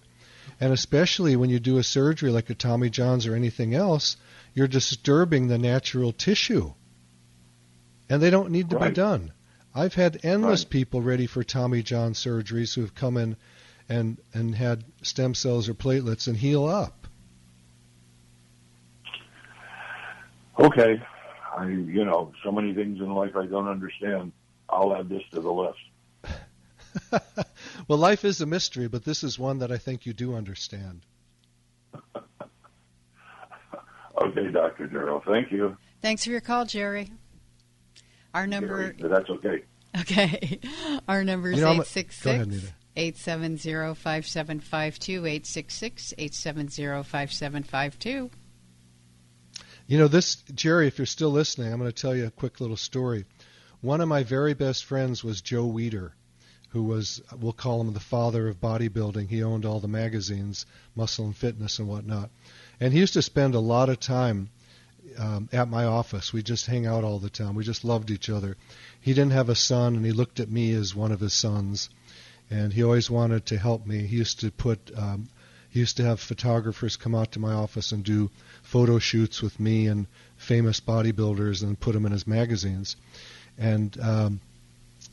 And 0.60 0.72
especially 0.72 1.34
when 1.34 1.50
you 1.50 1.58
do 1.58 1.78
a 1.78 1.82
surgery 1.82 2.30
like 2.30 2.48
a 2.50 2.54
Tommy 2.54 2.90
John's 2.90 3.26
or 3.26 3.34
anything 3.34 3.74
else, 3.74 4.16
you're 4.54 4.68
disturbing 4.68 5.48
the 5.48 5.58
natural 5.58 6.12
tissue. 6.12 6.74
And 8.08 8.22
they 8.22 8.30
don't 8.30 8.50
need 8.50 8.70
to 8.70 8.76
be 8.78 8.90
done. 8.92 9.32
I've 9.74 9.94
had 9.94 10.20
endless 10.22 10.62
Right. 10.64 10.70
people 10.70 11.02
ready 11.02 11.26
for 11.26 11.42
Tommy 11.42 11.82
John 11.82 12.12
surgeries 12.12 12.74
who 12.74 12.82
have 12.82 12.94
come 12.94 13.16
in 13.16 13.36
and, 13.88 14.18
and 14.32 14.54
had 14.54 14.84
stem 15.02 15.34
cells 15.34 15.68
or 15.68 15.74
platelets 15.74 16.28
and 16.28 16.36
heal 16.36 16.66
up. 16.66 17.01
okay, 20.58 21.02
I, 21.56 21.66
you 21.66 22.04
know, 22.04 22.32
so 22.44 22.52
many 22.52 22.74
things 22.74 23.00
in 23.00 23.12
life 23.12 23.36
I 23.36 23.46
don't 23.46 23.68
understand. 23.68 24.32
I'll 24.68 24.94
add 24.96 25.08
this 25.08 25.22
to 25.32 25.40
the 25.40 25.50
list. 25.50 25.78
well, 27.88 27.98
life 27.98 28.24
is 28.24 28.40
a 28.40 28.46
mystery, 28.46 28.88
but 28.88 29.04
this 29.04 29.22
is 29.22 29.38
one 29.38 29.58
that 29.58 29.70
I 29.70 29.78
think 29.78 30.06
you 30.06 30.12
do 30.12 30.34
understand. 30.34 31.02
okay, 34.22 34.50
Dr. 34.50 34.86
Darrell, 34.86 35.22
thank 35.26 35.52
you. 35.52 35.76
Thanks 36.00 36.24
for 36.24 36.30
your 36.30 36.40
call, 36.40 36.64
Jerry. 36.64 37.12
Our 38.34 38.46
number. 38.46 38.92
Jerry, 38.92 39.10
that's 39.10 39.30
okay. 39.30 39.62
Okay. 40.00 40.58
Our 41.08 41.22
number 41.22 41.50
is 41.50 41.58
you 41.58 41.64
know, 41.64 41.72
866 41.72 42.72
870 42.96 43.94
5752. 43.94 45.26
866 45.26 46.14
870 46.16 47.02
5752. 47.02 48.30
You 49.92 49.98
know, 49.98 50.08
this, 50.08 50.36
Jerry, 50.54 50.86
if 50.86 50.96
you're 50.96 51.04
still 51.04 51.28
listening, 51.28 51.70
I'm 51.70 51.78
going 51.78 51.92
to 51.92 52.02
tell 52.02 52.16
you 52.16 52.24
a 52.24 52.30
quick 52.30 52.62
little 52.62 52.78
story. 52.78 53.26
One 53.82 54.00
of 54.00 54.08
my 54.08 54.22
very 54.22 54.54
best 54.54 54.86
friends 54.86 55.22
was 55.22 55.42
Joe 55.42 55.66
Weider, 55.66 56.12
who 56.70 56.84
was, 56.84 57.20
we'll 57.38 57.52
call 57.52 57.82
him 57.82 57.92
the 57.92 58.00
father 58.00 58.48
of 58.48 58.58
bodybuilding. 58.58 59.28
He 59.28 59.42
owned 59.42 59.66
all 59.66 59.80
the 59.80 59.88
magazines, 59.88 60.64
Muscle 60.96 61.26
and 61.26 61.36
Fitness 61.36 61.78
and 61.78 61.88
whatnot. 61.88 62.30
And 62.80 62.94
he 62.94 63.00
used 63.00 63.12
to 63.12 63.20
spend 63.20 63.54
a 63.54 63.60
lot 63.60 63.90
of 63.90 64.00
time 64.00 64.48
um, 65.18 65.50
at 65.52 65.68
my 65.68 65.84
office. 65.84 66.32
We 66.32 66.42
just 66.42 66.64
hang 66.64 66.86
out 66.86 67.04
all 67.04 67.18
the 67.18 67.28
time. 67.28 67.54
We 67.54 67.62
just 67.62 67.84
loved 67.84 68.10
each 68.10 68.30
other. 68.30 68.56
He 68.98 69.12
didn't 69.12 69.32
have 69.32 69.50
a 69.50 69.54
son, 69.54 69.96
and 69.96 70.06
he 70.06 70.12
looked 70.12 70.40
at 70.40 70.50
me 70.50 70.72
as 70.72 70.94
one 70.94 71.12
of 71.12 71.20
his 71.20 71.34
sons. 71.34 71.90
And 72.48 72.72
he 72.72 72.82
always 72.82 73.10
wanted 73.10 73.44
to 73.44 73.58
help 73.58 73.86
me. 73.86 74.06
He 74.06 74.16
used 74.16 74.40
to 74.40 74.50
put, 74.50 74.90
um, 74.96 75.28
he 75.72 75.80
used 75.80 75.96
to 75.96 76.04
have 76.04 76.20
photographers 76.20 76.98
come 76.98 77.14
out 77.14 77.32
to 77.32 77.38
my 77.38 77.54
office 77.54 77.92
and 77.92 78.04
do 78.04 78.30
photo 78.62 78.98
shoots 78.98 79.40
with 79.40 79.58
me 79.58 79.86
and 79.86 80.06
famous 80.36 80.80
bodybuilders 80.80 81.62
and 81.62 81.80
put 81.80 81.94
them 81.94 82.04
in 82.04 82.12
his 82.12 82.26
magazines. 82.26 82.96
And 83.56 83.98
um, 83.98 84.40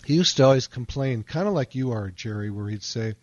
he 0.04 0.16
used 0.16 0.36
to 0.36 0.44
always 0.44 0.68
complain, 0.68 1.24
kind 1.24 1.48
of 1.48 1.54
like 1.54 1.76
you 1.76 1.94
are, 1.94 2.12
Jerry, 2.12 2.50
where 2.50 2.68
he'd 2.68 2.84
say, 2.84 3.16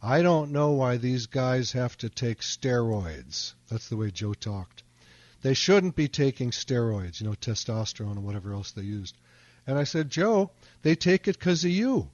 I 0.00 0.22
don't 0.22 0.52
know 0.52 0.70
why 0.70 0.96
these 0.96 1.26
guys 1.26 1.72
have 1.72 1.98
to 1.98 2.08
take 2.08 2.42
steroids. 2.42 3.54
That's 3.68 3.88
the 3.88 3.96
way 3.96 4.12
Joe 4.12 4.34
talked. 4.34 4.84
They 5.42 5.54
shouldn't 5.54 5.96
be 5.96 6.06
taking 6.06 6.52
steroids, 6.52 7.20
you 7.20 7.26
know, 7.26 7.34
testosterone 7.34 8.12
and 8.12 8.24
whatever 8.24 8.52
else 8.52 8.70
they 8.70 8.82
used. 8.82 9.16
And 9.66 9.76
I 9.76 9.82
said, 9.82 10.10
Joe, 10.10 10.52
they 10.82 10.94
take 10.94 11.26
it 11.26 11.40
because 11.40 11.64
of 11.64 11.72
you. 11.72 12.08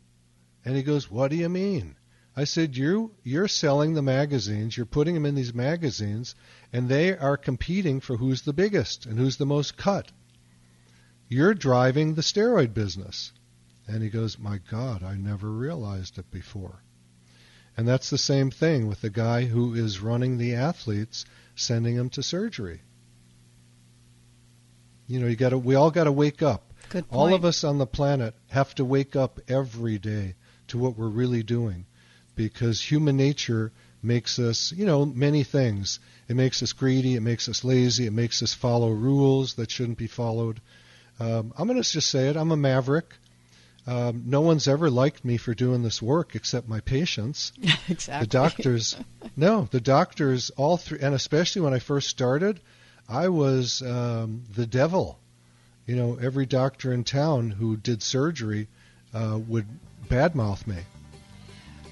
And 0.64 0.74
he 0.74 0.82
goes, 0.82 1.10
What 1.10 1.30
do 1.30 1.36
you 1.36 1.50
mean? 1.50 1.96
I 2.40 2.44
said, 2.44 2.74
you 2.74 3.12
you're 3.22 3.48
selling 3.48 3.92
the 3.92 4.00
magazines, 4.00 4.74
you're 4.74 4.86
putting 4.86 5.12
them 5.12 5.26
in 5.26 5.34
these 5.34 5.52
magazines, 5.52 6.34
and 6.72 6.88
they 6.88 7.14
are 7.14 7.36
competing 7.36 8.00
for 8.00 8.16
who's 8.16 8.40
the 8.40 8.54
biggest 8.54 9.04
and 9.04 9.18
who's 9.18 9.36
the 9.36 9.44
most 9.44 9.76
cut. 9.76 10.10
You're 11.28 11.52
driving 11.52 12.14
the 12.14 12.22
steroid 12.22 12.72
business. 12.72 13.32
And 13.86 14.02
he 14.02 14.08
goes, 14.08 14.38
My 14.38 14.58
God, 14.70 15.02
I 15.02 15.16
never 15.16 15.50
realized 15.50 16.16
it 16.16 16.30
before. 16.30 16.82
And 17.76 17.86
that's 17.86 18.08
the 18.08 18.16
same 18.16 18.50
thing 18.50 18.88
with 18.88 19.02
the 19.02 19.10
guy 19.10 19.44
who 19.44 19.74
is 19.74 20.00
running 20.00 20.38
the 20.38 20.54
athletes, 20.54 21.26
sending 21.54 21.96
them 21.96 22.08
to 22.08 22.22
surgery. 22.22 22.80
You 25.06 25.20
know, 25.20 25.26
you 25.26 25.36
got 25.36 25.50
to. 25.50 25.58
We 25.58 25.74
all 25.74 25.90
got 25.90 26.04
to 26.04 26.12
wake 26.12 26.40
up. 26.40 26.72
Good 26.88 27.06
point. 27.06 27.20
All 27.20 27.34
of 27.34 27.44
us 27.44 27.64
on 27.64 27.76
the 27.76 27.86
planet 27.86 28.34
have 28.48 28.74
to 28.76 28.84
wake 28.86 29.14
up 29.14 29.40
every 29.46 29.98
day 29.98 30.36
to 30.68 30.78
what 30.78 30.96
we're 30.96 31.08
really 31.08 31.42
doing, 31.42 31.84
because 32.48 32.80
human 32.80 33.18
nature 33.18 33.70
makes 34.02 34.38
us, 34.38 34.72
you 34.72 34.86
know, 34.86 35.04
many 35.04 35.44
things. 35.44 36.00
It 36.26 36.36
makes 36.36 36.62
us 36.62 36.72
greedy. 36.72 37.16
It 37.16 37.20
makes 37.20 37.50
us 37.50 37.64
lazy. 37.64 38.06
It 38.06 38.12
makes 38.12 38.42
us 38.42 38.54
follow 38.54 38.90
rules 38.90 39.54
that 39.54 39.70
shouldn't 39.70 39.98
be 39.98 40.06
followed. 40.06 40.60
Um, 41.18 41.52
I'm 41.58 41.66
going 41.68 41.82
to 41.82 41.86
just 41.88 42.08
say 42.08 42.28
it. 42.28 42.36
I'm 42.36 42.50
a 42.50 42.56
maverick. 42.56 43.12
Um, 43.86 44.22
no 44.26 44.40
one's 44.40 44.68
ever 44.68 44.88
liked 44.88 45.22
me 45.22 45.36
for 45.36 45.54
doing 45.54 45.82
this 45.82 46.00
work 46.00 46.34
except 46.34 46.66
my 46.66 46.80
patients. 46.80 47.52
exactly. 47.88 48.20
The 48.20 48.26
doctors, 48.26 48.96
no, 49.36 49.68
the 49.70 49.80
doctors, 49.80 50.50
all 50.56 50.78
three, 50.78 50.98
and 51.00 51.14
especially 51.14 51.60
when 51.60 51.74
I 51.74 51.78
first 51.78 52.08
started, 52.08 52.60
I 53.06 53.28
was 53.28 53.82
um, 53.82 54.44
the 54.54 54.66
devil. 54.66 55.18
You 55.86 55.96
know, 55.96 56.18
every 56.22 56.46
doctor 56.46 56.92
in 56.92 57.04
town 57.04 57.50
who 57.50 57.76
did 57.76 58.02
surgery 58.02 58.68
uh, 59.12 59.38
would 59.46 59.66
badmouth 60.08 60.66
me. 60.66 60.76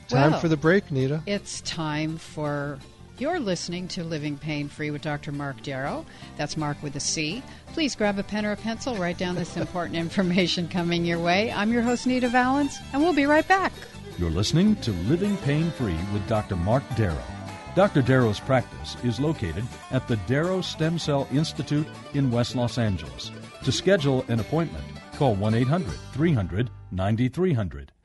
Time 0.08 0.30
Well, 0.32 0.40
for 0.40 0.48
the 0.48 0.56
break, 0.56 0.90
Nita. 0.90 1.22
It's 1.26 1.60
time 1.62 2.16
for. 2.16 2.78
You're 3.18 3.40
listening 3.40 3.88
to 3.88 4.04
Living 4.04 4.38
Pain 4.38 4.68
Free 4.68 4.90
with 4.90 5.02
Dr. 5.02 5.32
Marc 5.32 5.60
Darrow. 5.62 6.06
That's 6.36 6.56
Marc 6.56 6.80
with 6.82 6.94
a 6.96 7.00
C. 7.00 7.42
Please 7.72 7.94
grab 7.96 8.18
a 8.18 8.22
pen 8.22 8.46
or 8.46 8.52
a 8.52 8.56
pencil, 8.56 8.96
write 8.96 9.18
down 9.18 9.34
this 9.34 9.56
important 9.58 9.96
information 9.96 10.68
coming 10.68 11.04
your 11.04 11.18
way. 11.18 11.52
I'm 11.52 11.72
your 11.72 11.82
host, 11.82 12.06
Nita 12.06 12.28
Valens, 12.28 12.78
and 12.92 13.02
we'll 13.02 13.12
be 13.12 13.26
right 13.26 13.46
back. 13.46 13.72
You're 14.18 14.30
listening 14.30 14.76
to 14.76 14.92
Living 14.92 15.36
Pain 15.38 15.70
Free 15.72 15.98
with 16.12 16.26
Dr. 16.26 16.56
Marc 16.56 16.84
Darrow. 16.96 17.22
Dr. 17.74 18.02
Darrow's 18.02 18.40
practice 18.40 18.96
is 19.04 19.20
located 19.20 19.64
at 19.90 20.08
the 20.08 20.16
Darrow 20.26 20.60
Stem 20.60 20.98
Cell 20.98 21.28
Institute 21.32 21.86
in 22.14 22.30
West 22.30 22.56
Los 22.56 22.78
Angeles. 22.78 23.30
To 23.64 23.70
schedule 23.70 24.24
an 24.28 24.40
appointment, 24.40 24.84
call 25.16 25.34
1 25.34 25.54
800 25.54 25.92
300 26.12 26.70
9300. 26.92 27.92